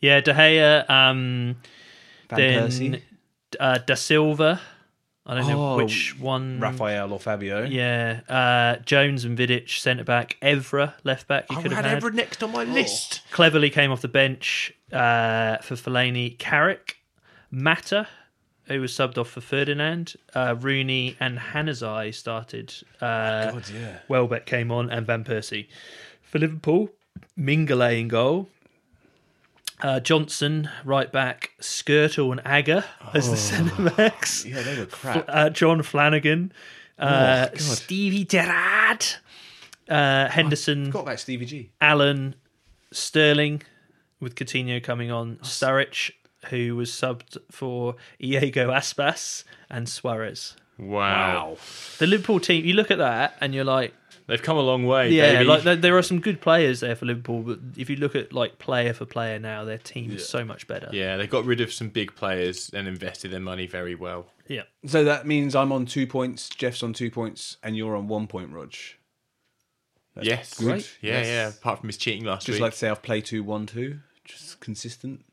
[0.00, 0.90] Yeah, De Gea.
[0.90, 1.56] Um,
[2.28, 3.02] Van then Persie,
[3.60, 4.60] uh, Da Silva.
[5.28, 6.58] I don't know Oh, which one.
[6.58, 7.64] Raphael or Fabio.
[7.64, 10.38] Yeah, uh, Jones and Vidic centre back.
[10.40, 11.46] Evra left back.
[11.50, 12.02] You I could have had had.
[12.02, 13.20] Evra next on my list.
[13.30, 16.38] Cleverley came off the bench uh, for Fellaini.
[16.38, 16.96] Carrick,
[17.50, 18.08] Mata,
[18.68, 20.14] who was subbed off for Ferdinand.
[20.34, 22.74] Uh, Rooney and Januzaj started.
[23.00, 23.98] Uh, God, yeah.
[24.08, 25.66] Welbeck came on, and Van Persie.
[26.22, 26.88] For Liverpool,
[27.38, 28.48] Mignolet in goal.
[29.80, 31.52] Uh, Johnson, right back.
[31.60, 34.44] Skrtel and Agger as the centre backs.
[34.48, 35.24] Yeah, they were crap.
[35.28, 36.52] Uh, Jon Flanagan.
[36.98, 37.60] Uh, God.
[37.60, 39.04] Stevie Gerrard.
[39.88, 40.86] Uh, Henderson.
[40.86, 41.70] Forgot about Stevie G.
[41.80, 42.34] Allen,
[42.92, 43.62] Sterling,
[44.20, 46.10] with Coutinho coming on, Sturridge,
[46.50, 50.56] who was subbed for Iago Aspas, and Suarez.
[50.78, 51.56] Wow.
[51.98, 53.94] The Liverpool team, you look at that and you're like,
[54.28, 55.08] They've come a long way.
[55.10, 55.44] yeah, baby.
[55.46, 58.32] like there, there are some good players there for Liverpool, but if you look at
[58.32, 60.90] like player for player now, their team is so much better.
[60.92, 64.26] yeah, they got rid of some big players and invested their money very well.
[64.46, 64.62] Yeah.
[64.86, 68.26] So that means I'm on two points, Jeff's on two points, and you're on one
[68.26, 68.74] point, Rog.
[70.20, 70.54] yes.
[70.58, 70.86] good.
[71.00, 71.26] Yeah, Yes.
[71.26, 71.48] yeah.
[71.48, 72.62] Apart from his cheating last Just week.
[72.62, 74.00] like to say I've played two, one, two.
[74.26, 75.24] Just consistent.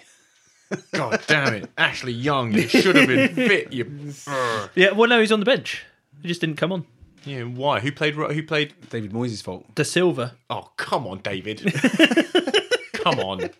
[0.92, 1.70] God damn it.
[1.76, 3.72] Ashley Young, you should have been fit.
[3.72, 4.12] You.
[4.74, 5.84] Yeah, well, no, he's on the bench.
[6.22, 6.86] He just didn't come on.
[7.24, 7.80] Yeah, why?
[7.80, 8.14] Who played?
[8.14, 8.74] Who played?
[8.90, 9.74] David Moyes' fault.
[9.74, 10.34] De Silva.
[10.50, 11.60] Oh, come on, David.
[12.94, 13.50] come on.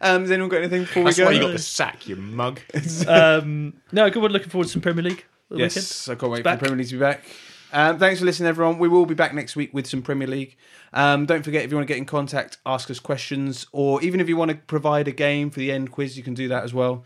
[0.00, 1.28] Um, has anyone got anything before That's we go?
[1.30, 2.60] why you got the sack, you mug.
[3.08, 4.32] Um, no, good one.
[4.32, 5.24] Looking forward to some Premier League.
[5.48, 5.74] the weekend.
[5.76, 7.24] Yes, I can't wait It's for the Premier League to be back.
[7.72, 8.78] Um, thanks for listening, everyone.
[8.78, 10.56] We will be back next week with some Premier League.
[10.92, 14.20] Um, don't forget, if you want to get in contact, ask us questions, or even
[14.20, 16.62] if you want to provide a game for the end quiz, you can do that
[16.62, 17.04] as well.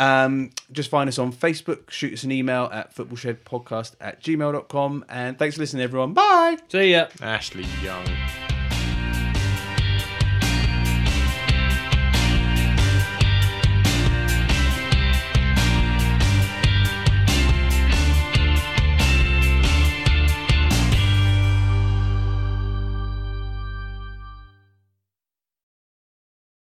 [0.00, 5.04] Um, just find us on Facebook, shoot us an email at footballshedpodcast at gmail.com.
[5.10, 6.14] And thanks for listening, everyone.
[6.14, 6.56] Bye.
[6.68, 7.08] See ya.
[7.20, 8.59] Ashley Young.